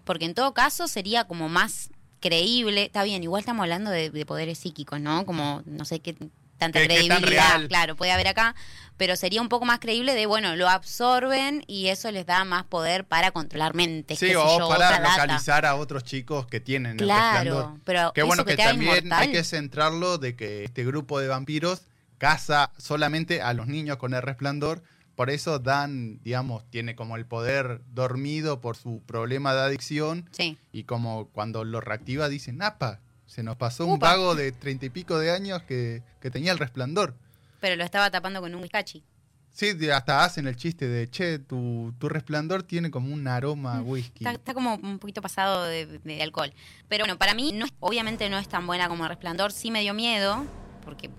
Porque 0.05 0.25
en 0.25 0.35
todo 0.35 0.53
caso 0.53 0.89
sería 0.89 1.25
como 1.29 1.49
más 1.49 1.91
creíble. 2.19 2.85
Está 2.87 3.05
bien, 3.05 3.23
igual 3.23 3.39
estamos 3.41 3.63
hablando 3.63 3.91
de, 3.93 4.11
de 4.11 4.27
poderes 4.27 4.59
psíquicos, 4.59 5.01
¿no? 5.01 5.25
Como 5.27 5.63
no 5.65 5.85
sé 5.85 6.01
qué 6.01 6.17
tanta 6.59 6.81
Que- 6.81 6.87
credibilidad, 6.87 7.67
claro, 7.69 7.97
puede 7.97 8.13
haber 8.13 8.29
acá, 8.29 8.55
pero 8.97 9.15
sería 9.17 9.43
un 9.43 9.49
poco 9.49 9.65
más 9.67 9.79
creíble 9.79 10.15
de, 10.15 10.25
bueno, 10.27 10.57
lo 10.57 10.69
absorben 10.69 11.63
y 11.67 11.89
eso 11.89 12.11
les 12.11 12.25
da 12.27 12.45
más 12.45 12.65
poder 12.65 13.05
para 13.05 13.31
controlar 13.31 13.75
mentes, 13.75 14.19
Sí, 14.19 14.27
qué 14.27 14.33
sé 14.33 14.37
o 14.39 14.59
yo, 14.59 14.69
para 14.69 14.87
otra 14.89 15.01
data. 15.01 15.11
localizar 15.27 15.67
a 15.67 15.75
otros 15.75 16.03
chicos 16.05 16.47
que 16.47 16.61
tienen 16.61 16.93
el 16.93 16.99
resplandor. 17.01 17.43
Claro, 17.65 17.81
pero 17.85 18.13
Que 18.15 18.21
eso 18.23 18.27
bueno, 18.27 18.45
que, 18.45 18.57
también 18.57 19.05
inmortal. 19.05 19.23
hay 19.23 19.33
que 19.33 19.45
centrarlo 19.45 20.17
de 20.19 20.35
que 20.35 20.65
este 20.65 20.85
grupo 20.85 21.21
de 21.21 21.29
vampiros 21.29 21.83
caza 22.19 22.71
solamente 22.79 23.43
a 23.43 23.53
los 23.53 23.67
niños 23.67 23.99
con 23.99 24.15
el 24.15 24.23
resplandor. 24.23 24.83
Por 25.15 25.31
eso 25.31 25.59
Dan, 25.59 26.19
digamos, 26.23 26.65
tiene 26.71 26.95
como 26.95 27.17
el 27.17 27.25
poder 27.27 27.81
dormido 27.89 28.61
por 28.61 28.77
su 28.77 29.03
problema 29.07 29.55
de 29.55 29.61
adicción. 29.63 30.29
Sí. 30.33 30.59
Y 30.73 30.85
como 30.85 31.29
cuando 31.29 31.65
lo 31.65 31.81
reactiva 31.81 32.29
dicen, 32.31 32.63
¡apa! 32.63 33.01
Se 33.37 33.43
nos 33.43 33.57
pasó 33.57 33.85
un 33.85 33.99
vago 33.99 34.35
de 34.35 34.51
treinta 34.51 34.87
y 34.87 34.89
pico 34.89 35.19
de 35.19 35.31
años 35.31 35.61
que, 35.65 36.03
que 36.23 36.31
tenía 36.31 36.53
el 36.53 36.59
resplandor. 36.59 37.15
Pero 37.61 37.77
lo 37.77 37.85
estaba 37.85 38.11
tapando 38.11 38.41
con 38.41 38.55
un 38.55 38.63
whiskachi. 38.63 39.05
Sí, 39.53 39.77
hasta 39.91 40.25
hacen 40.25 40.47
el 40.47 40.57
chiste 40.57 40.89
de, 40.89 41.11
che, 41.11 41.39
tu, 41.39 41.93
tu 41.99 42.09
resplandor 42.09 42.63
tiene 42.63 42.91
como 42.91 43.13
un 43.13 43.29
aroma 43.29 43.77
a 43.77 43.83
whisky. 43.83 44.25
Está, 44.25 44.31
está 44.33 44.55
como 44.55 44.77
un 44.77 44.99
poquito 44.99 45.21
pasado 45.21 45.65
de, 45.65 45.85
de 45.99 46.23
alcohol. 46.23 46.51
Pero 46.89 47.05
bueno, 47.05 47.19
para 47.19 47.35
mí, 47.35 47.53
no, 47.53 47.67
es- 47.67 47.75
obviamente 47.79 48.31
no 48.31 48.39
es 48.39 48.49
tan 48.49 48.67
buena 48.67 48.89
como 48.89 49.05
el 49.05 49.11
Resplandor. 49.11 49.53
Sí 49.53 49.71
me 49.71 49.83
dio 49.83 49.93
miedo, 49.93 50.43
porque, 50.83 51.11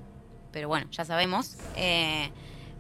pero 0.52 0.68
bueno, 0.70 0.88
ya 0.90 1.06
sabemos. 1.06 1.56
Eh, 1.76 2.32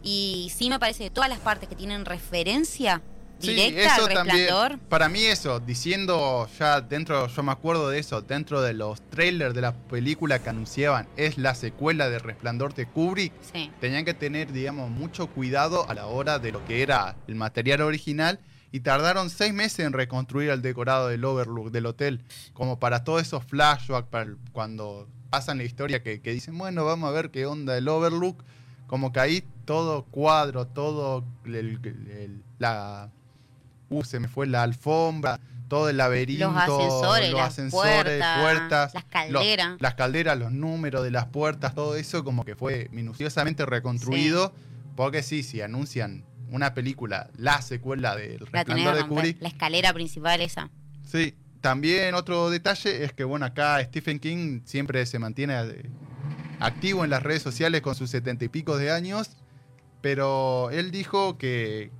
y 0.01 0.51
sí 0.55 0.71
me 0.71 0.79
parece 0.79 1.03
que 1.03 1.09
todas 1.11 1.29
las 1.29 1.37
partes 1.39 1.69
que 1.69 1.75
tienen 1.75 2.05
referencia 2.05 3.03
Sí, 3.39 3.59
eso 3.77 4.05
al 4.07 4.13
también. 4.13 4.47
Para 4.89 5.09
mí 5.09 5.23
eso, 5.23 5.59
diciendo 5.59 6.47
ya 6.59 6.81
dentro, 6.81 7.27
yo 7.27 7.43
me 7.43 7.51
acuerdo 7.51 7.89
de 7.89 7.99
eso, 7.99 8.21
dentro 8.21 8.61
de 8.61 8.73
los 8.73 9.01
trailers 9.09 9.53
de 9.53 9.61
la 9.61 9.73
película 9.73 10.39
que 10.39 10.49
anunciaban, 10.49 11.07
es 11.17 11.37
la 11.37 11.53
secuela 11.55 12.09
de 12.09 12.19
Resplandor 12.19 12.73
de 12.73 12.87
Kubrick, 12.87 13.33
Sí. 13.53 13.71
tenían 13.79 14.05
que 14.05 14.13
tener, 14.13 14.51
digamos, 14.51 14.89
mucho 14.89 15.27
cuidado 15.27 15.87
a 15.89 15.93
la 15.93 16.07
hora 16.07 16.39
de 16.39 16.51
lo 16.51 16.63
que 16.65 16.81
era 16.81 17.15
el 17.27 17.35
material 17.35 17.81
original 17.81 18.39
y 18.71 18.81
tardaron 18.81 19.29
seis 19.29 19.53
meses 19.53 19.79
en 19.85 19.93
reconstruir 19.93 20.49
el 20.49 20.61
decorado 20.61 21.07
del 21.07 21.23
Overlook 21.23 21.71
del 21.71 21.85
hotel, 21.85 22.23
como 22.53 22.79
para 22.79 23.03
todos 23.03 23.21
esos 23.21 23.43
flashbacks, 23.45 24.09
para 24.09 24.31
cuando 24.51 25.07
pasan 25.29 25.57
la 25.57 25.63
historia 25.63 26.01
que, 26.03 26.21
que 26.21 26.31
dicen, 26.33 26.57
bueno, 26.57 26.85
vamos 26.85 27.07
a 27.09 27.11
ver 27.11 27.31
qué 27.31 27.45
onda 27.45 27.77
el 27.77 27.87
Overlook, 27.87 28.43
como 28.87 29.11
que 29.11 29.19
ahí 29.19 29.43
todo 29.65 30.03
cuadro, 30.05 30.65
todo 30.67 31.23
el- 31.45 31.79
el- 31.83 32.43
la... 32.59 33.11
Uh, 33.89 34.03
se 34.03 34.19
me 34.19 34.27
fue 34.27 34.47
la 34.47 34.63
alfombra, 34.63 35.39
todo 35.67 35.89
el 35.89 35.97
laberinto, 35.97 36.47
Los 36.51 36.57
ascensores, 36.57 37.31
los 37.31 37.39
las 37.39 37.49
ascensores, 37.49 37.93
puertas, 38.03 38.41
puertas, 38.41 38.93
las 38.93 39.03
los- 39.03 39.11
calderas. 39.11 39.77
las 39.81 39.95
calderas, 39.95 40.37
los 40.37 40.51
números 40.51 41.03
de 41.03 41.11
las 41.11 41.25
puertas, 41.27 41.73
todo 41.75 41.95
eso 41.95 42.23
como 42.23 42.45
que 42.45 42.55
fue 42.55 42.87
minuciosamente 42.91 43.65
reconstruido. 43.65 44.53
Porque 44.95 45.21
sí, 45.23 45.43
si 45.43 45.61
anuncian 45.61 46.25
una 46.49 46.73
película, 46.73 47.29
la 47.37 47.61
secuela 47.61 48.15
del 48.15 48.39
Resplandor 48.47 48.95
de. 48.95 49.05
Kubrick. 49.07 49.41
La 49.41 49.49
escalera 49.49 49.93
principal 49.93 50.41
esa. 50.41 50.69
Sí, 51.05 51.35
también 51.61 52.15
otro 52.15 52.49
detalle 52.49 53.03
es 53.03 53.13
que, 53.13 53.23
bueno, 53.23 53.45
acá 53.45 53.81
Stephen 53.83 54.19
King 54.19 54.61
siempre 54.65 55.05
se 55.05 55.19
mantiene 55.19 55.53
eh, 55.59 55.89
activo 56.59 57.03
en 57.03 57.09
las 57.11 57.21
redes 57.21 57.41
sociales 57.43 57.81
con 57.81 57.93
sus 57.95 58.09
setenta 58.09 58.43
y 58.45 58.47
pico 58.49 58.77
de 58.77 58.89
años, 58.91 59.37
pero 60.01 60.69
él 60.71 60.89
dijo 60.91 61.37
que 61.37 61.91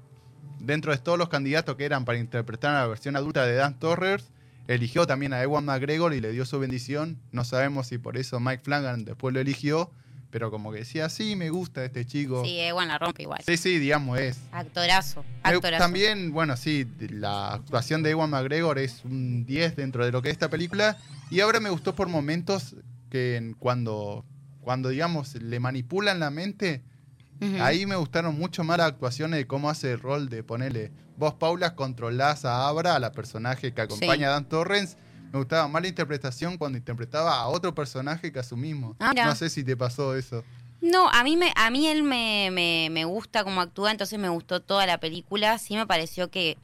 dentro 0.59 0.91
de 0.91 0.97
todos 0.97 1.17
los 1.17 1.29
candidatos 1.29 1.75
que 1.75 1.85
eran 1.85 2.05
para 2.05 2.17
interpretar 2.17 2.75
a 2.75 2.81
la 2.81 2.87
versión 2.87 3.15
adulta 3.15 3.45
de 3.45 3.55
Dan 3.55 3.79
Torres, 3.79 4.25
eligió 4.67 5.07
también 5.07 5.33
a 5.33 5.41
Ewan 5.41 5.65
McGregor 5.65 6.13
y 6.13 6.21
le 6.21 6.31
dio 6.31 6.45
su 6.45 6.59
bendición. 6.59 7.17
No 7.31 7.43
sabemos 7.43 7.87
si 7.87 7.97
por 7.97 8.17
eso 8.17 8.39
Mike 8.39 8.63
Flanagan 8.63 9.05
después 9.05 9.33
lo 9.33 9.39
eligió, 9.39 9.91
pero 10.29 10.51
como 10.51 10.71
que 10.71 10.79
decía, 10.79 11.09
sí, 11.09 11.35
me 11.35 11.49
gusta 11.49 11.85
este 11.85 12.05
chico. 12.05 12.43
Sí, 12.43 12.59
Ewan 12.59 12.89
la 12.89 12.97
rompe 12.97 13.23
igual. 13.23 13.41
Sí, 13.45 13.57
sí, 13.57 13.79
digamos, 13.79 14.19
es. 14.19 14.39
Actorazo, 14.51 15.23
actorazo. 15.43 15.83
También, 15.83 16.31
bueno, 16.31 16.57
sí, 16.57 16.85
la 16.99 17.53
actuación 17.53 18.03
de 18.03 18.11
Ewan 18.11 18.29
McGregor 18.29 18.77
es 18.77 19.03
un 19.05 19.45
10 19.45 19.75
dentro 19.75 20.05
de 20.05 20.11
lo 20.11 20.21
que 20.21 20.29
es 20.29 20.33
esta 20.33 20.49
película. 20.49 20.97
Y 21.29 21.39
ahora 21.39 21.59
me 21.59 21.69
gustó 21.69 21.95
por 21.95 22.09
momentos 22.09 22.75
que 23.09 23.55
cuando, 23.59 24.25
cuando 24.61 24.89
digamos, 24.89 25.35
le 25.35 25.59
manipulan 25.59 26.19
la 26.19 26.29
mente, 26.29 26.81
Ahí 27.59 27.85
me 27.85 27.95
gustaron 27.95 28.37
mucho 28.37 28.63
más 28.63 28.77
las 28.77 28.87
actuaciones 28.87 29.39
de 29.39 29.47
cómo 29.47 29.69
hace 29.69 29.91
el 29.93 29.99
rol 29.99 30.29
de 30.29 30.43
ponerle. 30.43 30.91
Vos, 31.17 31.33
Paula, 31.33 31.75
controlás 31.75 32.45
a 32.45 32.67
Abra, 32.67 32.95
a 32.95 32.99
la 32.99 33.11
personaje 33.11 33.73
que 33.73 33.81
acompaña 33.81 34.27
a 34.27 34.31
Dan 34.31 34.45
Torrens. 34.45 34.97
Me 35.31 35.39
gustaba 35.39 35.67
más 35.67 35.81
la 35.81 35.87
interpretación 35.89 36.57
cuando 36.57 36.77
interpretaba 36.77 37.39
a 37.39 37.47
otro 37.47 37.75
personaje 37.75 38.31
que 38.31 38.39
a 38.39 38.43
su 38.43 38.55
mismo. 38.55 38.95
Ah, 38.99 39.13
no 39.13 39.35
sé 39.35 39.49
si 39.49 39.63
te 39.63 39.75
pasó 39.75 40.15
eso. 40.15 40.43
No, 40.79 41.09
a 41.09 41.23
mí, 41.23 41.37
me, 41.37 41.51
a 41.55 41.69
mí 41.71 41.87
él 41.87 42.03
me, 42.03 42.49
me, 42.51 42.89
me 42.91 43.05
gusta 43.05 43.43
como 43.43 43.61
actúa, 43.61 43.91
entonces 43.91 44.19
me 44.19 44.29
gustó 44.29 44.61
toda 44.61 44.85
la 44.85 44.99
película. 44.99 45.57
Sí 45.57 45.75
me 45.75 45.87
pareció 45.87 46.29
que 46.29 46.57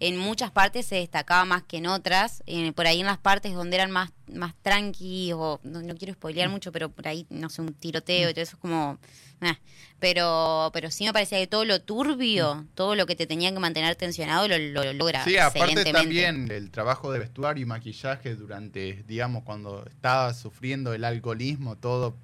en 0.00 0.16
muchas 0.16 0.50
partes 0.50 0.86
se 0.86 0.96
destacaba 0.96 1.44
más 1.44 1.62
que 1.64 1.78
en 1.78 1.86
otras. 1.86 2.42
En- 2.46 2.72
por 2.74 2.86
ahí 2.86 3.00
en 3.00 3.06
las 3.06 3.18
partes 3.18 3.54
donde 3.54 3.76
eran 3.76 3.90
más, 3.90 4.10
más 4.32 4.54
tranqui, 4.62 5.32
o 5.34 5.60
no, 5.64 5.82
no 5.82 5.94
quiero 5.96 6.14
spoilear 6.14 6.48
mucho, 6.48 6.70
pero 6.72 6.88
por 6.90 7.08
ahí, 7.08 7.26
no 7.30 7.48
sé, 7.48 7.62
un 7.62 7.74
tiroteo 7.74 8.30
y 8.30 8.32
todo 8.34 8.42
eso 8.42 8.56
es 8.56 8.60
como... 8.60 8.98
eh. 9.40 9.56
Pero, 10.00 10.70
pero 10.72 10.92
sí 10.92 11.04
me 11.04 11.12
parecía 11.12 11.38
que 11.38 11.48
todo 11.48 11.64
lo 11.64 11.80
turbio, 11.82 12.64
todo 12.76 12.94
lo 12.94 13.04
que 13.06 13.16
te 13.16 13.26
tenía 13.26 13.52
que 13.52 13.58
mantener 13.58 13.96
tensionado, 13.96 14.46
lo, 14.46 14.56
lo- 14.56 14.84
lo 14.84 14.92
logra 14.92 15.24
Sí, 15.24 15.36
aparte 15.36 15.92
también 15.92 16.48
el 16.52 16.70
trabajo 16.70 17.10
de 17.10 17.18
vestuario 17.18 17.62
y 17.62 17.66
maquillaje 17.66 18.36
durante, 18.36 19.02
digamos, 19.08 19.42
cuando 19.42 19.84
estaba 19.86 20.32
sufriendo 20.34 20.92
el 20.94 21.02
alcoholismo, 21.04 21.74
todo, 21.76 22.14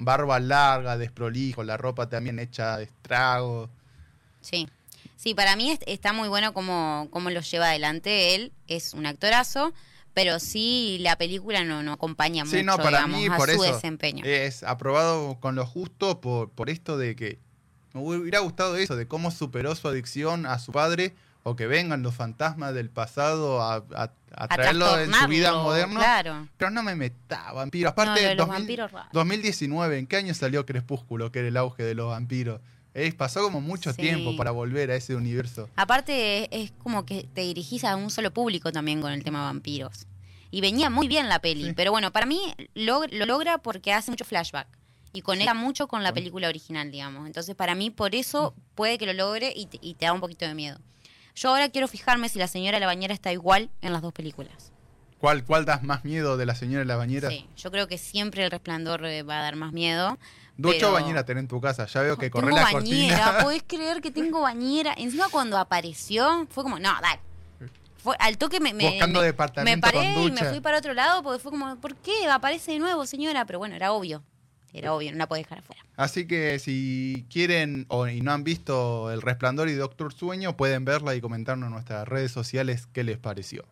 barba 0.00 0.40
larga, 0.40 0.98
desprolijo, 0.98 1.62
la 1.62 1.76
ropa 1.76 2.08
también 2.08 2.40
hecha 2.40 2.76
de 2.78 2.84
estrago. 2.84 3.70
Sí. 4.40 4.68
Sí, 5.22 5.34
para 5.34 5.54
mí 5.54 5.70
es- 5.70 5.78
está 5.86 6.12
muy 6.12 6.28
bueno 6.28 6.52
cómo, 6.52 7.06
cómo 7.10 7.30
lo 7.30 7.40
lleva 7.40 7.66
adelante. 7.68 8.34
Él 8.34 8.52
es 8.66 8.92
un 8.92 9.06
actorazo, 9.06 9.72
pero 10.14 10.40
sí 10.40 10.98
la 11.00 11.16
película 11.16 11.62
no, 11.62 11.82
no 11.84 11.92
acompaña 11.92 12.44
Sí, 12.44 12.56
mucho, 12.56 12.64
no, 12.64 12.76
para 12.78 12.98
digamos, 12.98 13.20
mí 13.20 13.26
a 13.26 13.36
por 13.36 13.48
su 13.50 13.62
eso 13.62 13.74
desempeño. 13.74 14.24
es 14.24 14.64
aprobado 14.64 15.38
con 15.40 15.54
lo 15.54 15.64
justo 15.64 16.20
por, 16.20 16.50
por 16.50 16.70
esto 16.70 16.98
de 16.98 17.14
que 17.14 17.38
me 17.92 18.00
hubiera 18.00 18.40
gustado 18.40 18.76
eso, 18.76 18.96
de 18.96 19.06
cómo 19.06 19.30
superó 19.30 19.74
su 19.76 19.86
adicción 19.86 20.44
a 20.46 20.58
su 20.58 20.72
padre 20.72 21.14
o 21.44 21.54
que 21.56 21.66
vengan 21.66 22.02
los 22.02 22.14
fantasmas 22.14 22.74
del 22.74 22.90
pasado 22.90 23.62
a, 23.62 23.84
a- 23.94 24.48
traerlo 24.48 24.98
en 24.98 25.12
su 25.12 25.28
vida 25.28 25.52
moderna. 25.52 26.00
Claro. 26.00 26.48
Pero 26.56 26.70
no 26.72 26.82
me 26.82 26.96
meta 26.96 27.52
vampiro. 27.52 27.86
No, 27.86 27.90
Aparte, 27.90 28.20
de 28.22 28.34
los 28.34 28.46
2000 28.48 28.58
vampiros 28.60 28.90
raros. 28.92 29.12
2019, 29.12 29.98
¿en 29.98 30.06
qué 30.08 30.16
año 30.16 30.34
salió 30.34 30.64
Crepúsculo, 30.66 31.30
que 31.30 31.40
era 31.40 31.48
el 31.48 31.56
auge 31.56 31.82
de 31.84 31.94
los 31.94 32.08
vampiros? 32.08 32.60
Pasó 33.16 33.42
como 33.42 33.60
mucho 33.60 33.92
Sí. 33.92 34.02
tiempo 34.02 34.36
para 34.36 34.50
volver 34.50 34.90
a 34.90 34.96
ese 34.96 35.14
universo. 35.14 35.68
Aparte, 35.76 36.44
es, 36.44 36.48
es 36.70 36.72
como 36.72 37.06
que 37.06 37.26
te 37.34 37.40
dirigís 37.42 37.84
a 37.84 37.96
un 37.96 38.10
solo 38.10 38.32
público 38.32 38.70
también 38.72 39.00
con 39.00 39.12
el 39.12 39.24
tema 39.24 39.42
vampiros. 39.44 40.06
Y 40.50 40.60
venía 40.60 40.90
muy 40.90 41.08
bien 41.08 41.28
la 41.28 41.38
peli, 41.40 41.66
Sí. 41.68 41.72
pero 41.74 41.90
bueno, 41.92 42.12
para 42.12 42.26
mí 42.26 42.40
lo 42.74 43.06
logra 43.10 43.58
porque 43.58 43.92
hace 43.92 44.10
mucho 44.10 44.24
flashback. 44.24 44.68
Y 45.14 45.20
conecta 45.22 45.52
mucho 45.54 45.88
con 45.88 46.02
la 46.02 46.12
película 46.14 46.48
original, 46.48 46.90
digamos. 46.90 47.26
Entonces, 47.26 47.54
para 47.54 47.74
mí, 47.74 47.90
por 47.90 48.14
eso 48.14 48.54
puede 48.74 48.96
que 48.98 49.04
lo 49.06 49.12
logre 49.12 49.52
y 49.54 49.66
te, 49.66 49.78
y 49.82 49.94
te 49.94 50.06
da 50.06 50.12
un 50.14 50.20
poquito 50.20 50.46
de 50.46 50.54
miedo. 50.54 50.78
Yo 51.34 51.50
ahora 51.50 51.68
quiero 51.70 51.86
fijarme 51.88 52.28
si 52.30 52.38
la 52.38 52.48
señora 52.48 52.76
de 52.76 52.80
la 52.80 52.86
bañera 52.86 53.12
está 53.14 53.32
igual 53.32 53.70
en 53.82 53.92
las 53.92 54.00
dos 54.02 54.12
películas. 54.12 54.72
¿Cuál, 55.18 55.44
¿Cuál 55.44 55.64
das 55.64 55.82
más 55.82 56.04
miedo 56.04 56.36
de 56.36 56.46
la 56.46 56.54
señora 56.54 56.80
de 56.80 56.86
la 56.86 56.96
bañera? 56.96 57.28
Sí, 57.30 57.46
yo 57.56 57.70
creo 57.70 57.88
que 57.88 57.96
siempre 57.96 58.44
el 58.44 58.50
resplandor 58.50 59.04
eh, 59.06 59.22
va 59.22 59.38
a 59.38 59.42
dar 59.42 59.56
más 59.56 59.72
miedo. 59.72 60.18
Ducho 60.56 60.76
pero- 60.78 60.92
bañera 60.92 61.24
tenés 61.24 61.42
en 61.42 61.48
tu 61.48 61.60
casa. 61.60 61.86
Ya 61.86 62.02
veo 62.02 62.16
que 62.18 62.30
corre 62.30 62.46
tengo 62.46 62.56
la 62.58 62.62
bañera, 62.72 63.16
cortina. 63.18 63.38
¿podés 63.44 63.62
creer 63.66 64.00
que 64.00 64.10
tengo 64.10 64.40
bañera? 64.42 64.94
Encima 64.96 65.28
cuando 65.30 65.58
apareció, 65.58 66.46
fue 66.50 66.62
como, 66.62 66.78
no, 66.78 66.90
dale. 67.00 67.20
Fue, 67.96 68.16
al 68.18 68.36
toque 68.36 68.58
me, 68.60 68.74
me, 68.74 68.90
Buscando 68.90 69.20
me- 69.20 69.26
departamento 69.26 69.86
me 69.86 69.92
paré 69.92 70.14
con 70.14 70.22
y 70.24 70.30
ducha. 70.30 70.44
me 70.44 70.50
fui 70.50 70.60
para 70.60 70.78
otro 70.78 70.92
lado 70.92 71.22
porque 71.22 71.38
fue 71.38 71.52
como, 71.52 71.76
¿por 71.76 71.94
qué? 71.96 72.26
Aparece 72.28 72.72
de 72.72 72.78
nuevo, 72.80 73.06
señora. 73.06 73.44
Pero 73.46 73.58
bueno, 73.60 73.76
era 73.76 73.92
obvio. 73.92 74.22
Era 74.74 74.92
obvio, 74.94 75.12
no 75.12 75.18
la 75.18 75.28
podés 75.28 75.44
dejar 75.44 75.58
afuera. 75.58 75.82
Así 75.96 76.26
que 76.26 76.58
si 76.58 77.26
quieren 77.30 77.84
o, 77.88 78.08
y 78.08 78.22
no 78.22 78.32
han 78.32 78.42
visto 78.42 79.12
El 79.12 79.20
Resplandor 79.20 79.68
y 79.68 79.74
Doctor 79.74 80.12
Sueño, 80.14 80.56
pueden 80.56 80.84
verla 80.86 81.14
y 81.14 81.20
comentarnos 81.20 81.66
en 81.66 81.72
nuestras 81.74 82.08
redes 82.08 82.32
sociales 82.32 82.88
qué 82.92 83.04
les 83.04 83.18
pareció. 83.18 83.64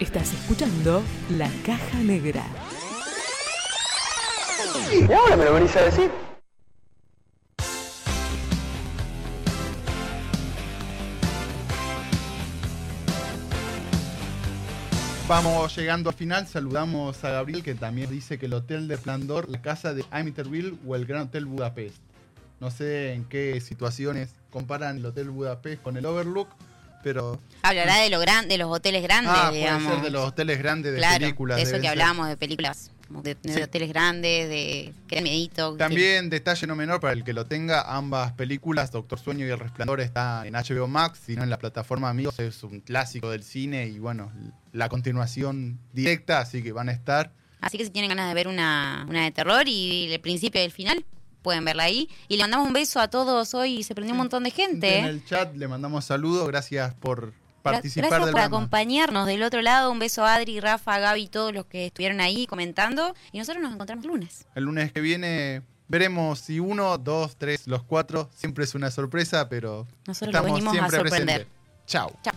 Estás 0.00 0.32
escuchando 0.32 1.02
La 1.36 1.50
Caja 1.62 1.98
Negra. 1.98 2.42
¿Y 4.90 5.12
ahora 5.12 5.36
me 5.36 5.44
lo 5.44 5.52
venís 5.52 5.76
a 5.76 5.82
decir? 5.82 6.10
Vamos 15.28 15.76
llegando 15.76 16.08
al 16.08 16.16
final, 16.16 16.46
saludamos 16.46 17.22
a 17.22 17.32
Gabriel 17.32 17.62
que 17.62 17.74
también 17.74 18.08
dice 18.10 18.38
que 18.38 18.46
el 18.46 18.54
Hotel 18.54 18.88
de 18.88 18.96
Resplandor, 18.96 19.50
la 19.50 19.60
casa 19.60 19.92
de 19.92 20.06
Amityville 20.10 20.78
o 20.86 20.96
el 20.96 21.04
Gran 21.04 21.24
Hotel 21.24 21.44
Budapest. 21.44 21.98
No 22.58 22.70
sé 22.70 23.12
en 23.12 23.26
qué 23.26 23.60
situaciones 23.60 24.30
comparan 24.48 24.96
el 24.96 25.04
Hotel 25.04 25.28
Budapest 25.28 25.82
con 25.82 25.98
el 25.98 26.06
Overlook, 26.06 26.48
pero... 27.02 27.40
Hablará 27.62 27.96
de, 27.96 28.10
lo 28.10 28.18
gran, 28.20 28.48
de 28.48 28.56
los 28.58 28.70
hoteles 28.70 29.02
grandes, 29.02 29.32
ah, 29.34 29.48
puede 29.48 29.60
digamos. 29.60 29.92
ser 29.92 30.02
de 30.02 30.10
los 30.10 30.24
hoteles 30.28 30.58
grandes 30.58 30.92
de 30.92 30.98
claro, 30.98 31.20
películas. 31.20 31.56
de 31.56 31.62
eso 31.64 31.72
que 31.74 31.80
ser. 31.82 31.90
hablábamos 31.90 32.28
de 32.28 32.36
películas, 32.36 32.90
de, 33.10 33.34
de 33.34 33.52
Sí. 33.54 33.60
hoteles 33.62 33.88
grandes, 33.90 34.48
de 34.48 34.92
que 35.08 35.16
da 35.16 35.22
miedito. 35.22 35.72
que- 35.72 35.78
También, 35.78 36.30
detalle 36.30 36.66
no 36.66 36.74
menor 36.76 37.00
para 37.00 37.12
el 37.12 37.22
que 37.24 37.32
lo 37.32 37.44
tenga, 37.46 37.82
ambas 37.82 38.32
películas, 38.32 38.90
Doctor 38.92 39.18
Sueño 39.18 39.46
y 39.46 39.50
El 39.50 39.58
Resplandor, 39.58 40.00
están 40.00 40.46
en 40.46 40.54
HBO 40.54 40.86
Max, 40.88 41.20
sino 41.26 41.42
en 41.42 41.50
la 41.50 41.58
plataforma 41.58 42.08
Amigos, 42.08 42.38
es 42.38 42.62
un 42.62 42.80
clásico 42.80 43.30
del 43.30 43.42
cine 43.42 43.86
y 43.86 43.98
bueno, 43.98 44.32
la 44.72 44.88
continuación 44.88 45.78
directa, 45.92 46.38
así 46.40 46.62
que 46.62 46.72
van 46.72 46.88
a 46.88 46.92
estar. 46.92 47.32
Así 47.60 47.76
que 47.76 47.84
si 47.84 47.90
tienen 47.90 48.08
ganas 48.08 48.26
de 48.28 48.34
ver 48.34 48.48
una, 48.48 49.04
una 49.08 49.24
de 49.24 49.30
terror 49.32 49.68
y 49.68 50.10
el 50.12 50.20
principio 50.20 50.62
y 50.62 50.64
el 50.64 50.70
final, 50.72 51.04
pueden 51.42 51.64
verla 51.64 51.84
ahí. 51.84 52.08
Y 52.28 52.36
le 52.36 52.44
mandamos 52.44 52.66
un 52.66 52.72
beso 52.72 53.00
a 53.00 53.08
todos 53.08 53.54
hoy, 53.54 53.82
se 53.82 53.94
prendió 53.94 54.12
un 54.14 54.18
montón 54.18 54.44
de 54.44 54.50
gente. 54.50 54.98
En 54.98 55.04
¿eh? 55.06 55.08
el 55.08 55.24
chat 55.24 55.54
le 55.56 55.68
mandamos 55.68 56.04
saludos, 56.04 56.46
gracias 56.48 56.94
por 56.94 57.32
participar 57.62 58.08
Gracias 58.10 58.26
del 58.26 58.32
por 58.32 58.40
programa. 58.40 58.56
acompañarnos 58.56 59.26
del 59.26 59.42
otro 59.42 59.60
lado. 59.62 59.90
Un 59.90 59.98
beso 59.98 60.24
a 60.24 60.34
Adri, 60.34 60.60
Rafa, 60.60 60.98
Gaby, 60.98 61.28
todos 61.28 61.52
los 61.52 61.66
que 61.66 61.86
estuvieron 61.86 62.20
ahí 62.20 62.46
comentando. 62.46 63.14
Y 63.32 63.38
nosotros 63.38 63.62
nos 63.62 63.74
encontramos 63.74 64.04
el 64.04 64.10
lunes. 64.10 64.46
El 64.54 64.64
lunes 64.64 64.92
que 64.92 65.00
viene 65.00 65.62
veremos 65.88 66.38
si 66.38 66.60
uno, 66.60 66.96
dos, 66.98 67.36
tres, 67.36 67.66
los 67.66 67.82
cuatro, 67.82 68.30
siempre 68.34 68.64
es 68.64 68.74
una 68.74 68.90
sorpresa, 68.90 69.48
pero 69.48 69.86
Nosotros 70.06 70.32
lo 70.32 70.38
estamos 70.38 70.52
venimos 70.52 70.72
a 70.72 70.78
siempre 70.78 70.96
sorprender. 70.98 71.46
presentes. 71.46 71.60
Chao. 71.86 72.12
Chau. 72.22 72.29